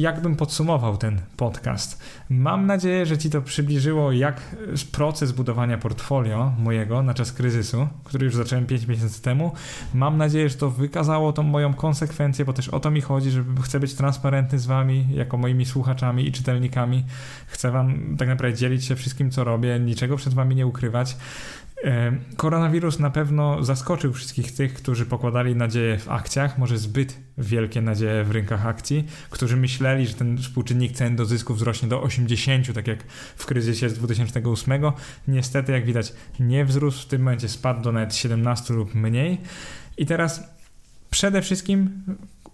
jakbym 0.00 0.36
podsumował 0.36 0.96
ten 0.96 1.20
podcast. 1.36 2.02
Mam 2.30 2.66
nadzieję, 2.66 3.06
że 3.06 3.18
Ci 3.18 3.30
to 3.30 3.42
przybliżyło, 3.42 4.12
jak 4.12 4.56
proces 4.92 5.32
budowania 5.32 5.78
portfolio 5.78 6.52
mojego 6.58 7.02
na 7.02 7.14
czas 7.14 7.32
kryzysu, 7.32 7.88
który 8.04 8.24
już 8.24 8.36
zacząłem 8.36 8.66
5 8.66 8.86
miesięcy 8.86 9.22
temu. 9.22 9.52
Mam 9.94 10.18
nadzieję, 10.18 10.48
że 10.48 10.54
to 10.54 10.70
wykazało 10.70 11.32
tą 11.32 11.42
moją 11.42 11.74
konsekwencję, 11.74 12.44
bo 12.44 12.52
też 12.52 12.68
o 12.68 12.80
to 12.80 12.90
mi 12.90 13.00
chodzi, 13.00 13.30
że 13.30 13.44
chcę 13.62 13.80
być 13.80 13.94
transparentny 13.94 14.58
z 14.58 14.66
Wami, 14.66 15.06
jako 15.14 15.36
moimi 15.36 15.66
słuchaczami 15.66 16.28
i 16.28 16.32
czytelnikami. 16.32 17.04
Chcę 17.46 17.70
Wam 17.70 18.16
tak 18.18 18.28
naprawdę 18.28 18.58
dzielić 18.58 18.84
się 18.84 18.96
wszystkim, 18.96 19.30
co 19.30 19.44
robię, 19.44 19.80
niczego 19.80 20.16
przed 20.16 20.34
Wami 20.34 20.56
nie 20.56 20.66
ukrywać. 20.66 21.16
E, 21.84 22.12
koronawirus 22.36 22.98
na 22.98 23.10
pewno 23.10 23.64
zaskoczył 23.64 24.12
wszystkich 24.12 24.52
tych, 24.52 24.74
którzy 24.74 25.06
pokładali 25.06 25.56
nadzieję 25.56 25.98
w 25.98 26.08
akcjach, 26.08 26.58
może 26.58 26.78
zbyt 26.78 27.18
wielkie 27.38 27.80
nadzieje 27.80 28.24
w 28.24 28.30
rynkach 28.30 28.66
akcji, 28.66 29.04
którzy 29.30 29.56
myśleli, 29.56 30.06
że 30.06 30.14
ten 30.14 30.38
współczynnik 30.38 30.92
cen 30.92 31.16
do 31.16 31.24
zysku 31.24 31.54
wzrośnie 31.54 31.88
do 31.88 32.02
80, 32.02 32.74
tak 32.74 32.86
jak 32.86 33.04
w 33.36 33.46
kryzysie 33.46 33.88
z 33.88 33.94
2008. 33.94 34.82
Niestety, 35.28 35.72
jak 35.72 35.84
widać, 35.84 36.12
nie 36.40 36.64
wzrósł, 36.64 37.02
w 37.02 37.06
tym 37.06 37.22
momencie 37.22 37.48
spadł 37.48 37.82
do 37.82 37.92
nawet 37.92 38.14
17 38.14 38.74
lub 38.74 38.94
mniej. 38.94 39.38
I 39.96 40.06
teraz 40.06 40.44
przede 41.10 41.42
wszystkim 41.42 42.02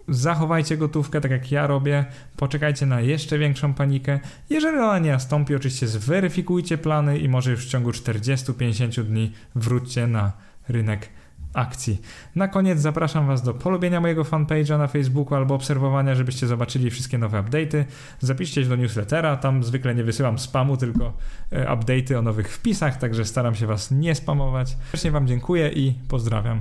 zachowajcie 0.09 0.77
gotówkę 0.77 1.21
tak 1.21 1.31
jak 1.31 1.51
ja 1.51 1.67
robię, 1.67 2.05
poczekajcie 2.37 2.85
na 2.85 3.01
jeszcze 3.01 3.37
większą 3.37 3.73
panikę. 3.73 4.19
Jeżeli 4.49 4.77
ona 4.77 4.99
nie 4.99 5.11
nastąpi, 5.11 5.55
oczywiście 5.55 5.87
zweryfikujcie 5.87 6.77
plany 6.77 7.17
i 7.19 7.29
może 7.29 7.51
już 7.51 7.65
w 7.65 7.69
ciągu 7.69 7.91
40-50 7.91 9.03
dni 9.03 9.31
wróćcie 9.55 10.07
na 10.07 10.31
rynek 10.69 11.09
akcji. 11.53 12.01
Na 12.35 12.47
koniec 12.47 12.79
zapraszam 12.79 13.27
Was 13.27 13.41
do 13.41 13.53
polubienia 13.53 14.01
mojego 14.01 14.23
fanpage'a 14.23 14.77
na 14.77 14.87
Facebooku 14.87 15.35
albo 15.35 15.55
obserwowania, 15.55 16.15
żebyście 16.15 16.47
zobaczyli 16.47 16.89
wszystkie 16.89 17.17
nowe 17.17 17.43
update'y. 17.43 17.83
Zapiszcie 18.19 18.63
się 18.63 18.69
do 18.69 18.75
newslettera, 18.75 19.37
tam 19.37 19.63
zwykle 19.63 19.95
nie 19.95 20.03
wysyłam 20.03 20.39
spamu, 20.39 20.77
tylko 20.77 21.13
e, 21.51 21.65
update'y 21.65 22.15
o 22.15 22.21
nowych 22.21 22.53
wpisach, 22.53 22.97
także 22.97 23.25
staram 23.25 23.55
się 23.55 23.67
Was 23.67 23.91
nie 23.91 24.15
spamować. 24.15 24.69
Serdecznie 24.69 25.11
Wam 25.11 25.27
dziękuję 25.27 25.69
i 25.69 25.93
pozdrawiam. 26.07 26.57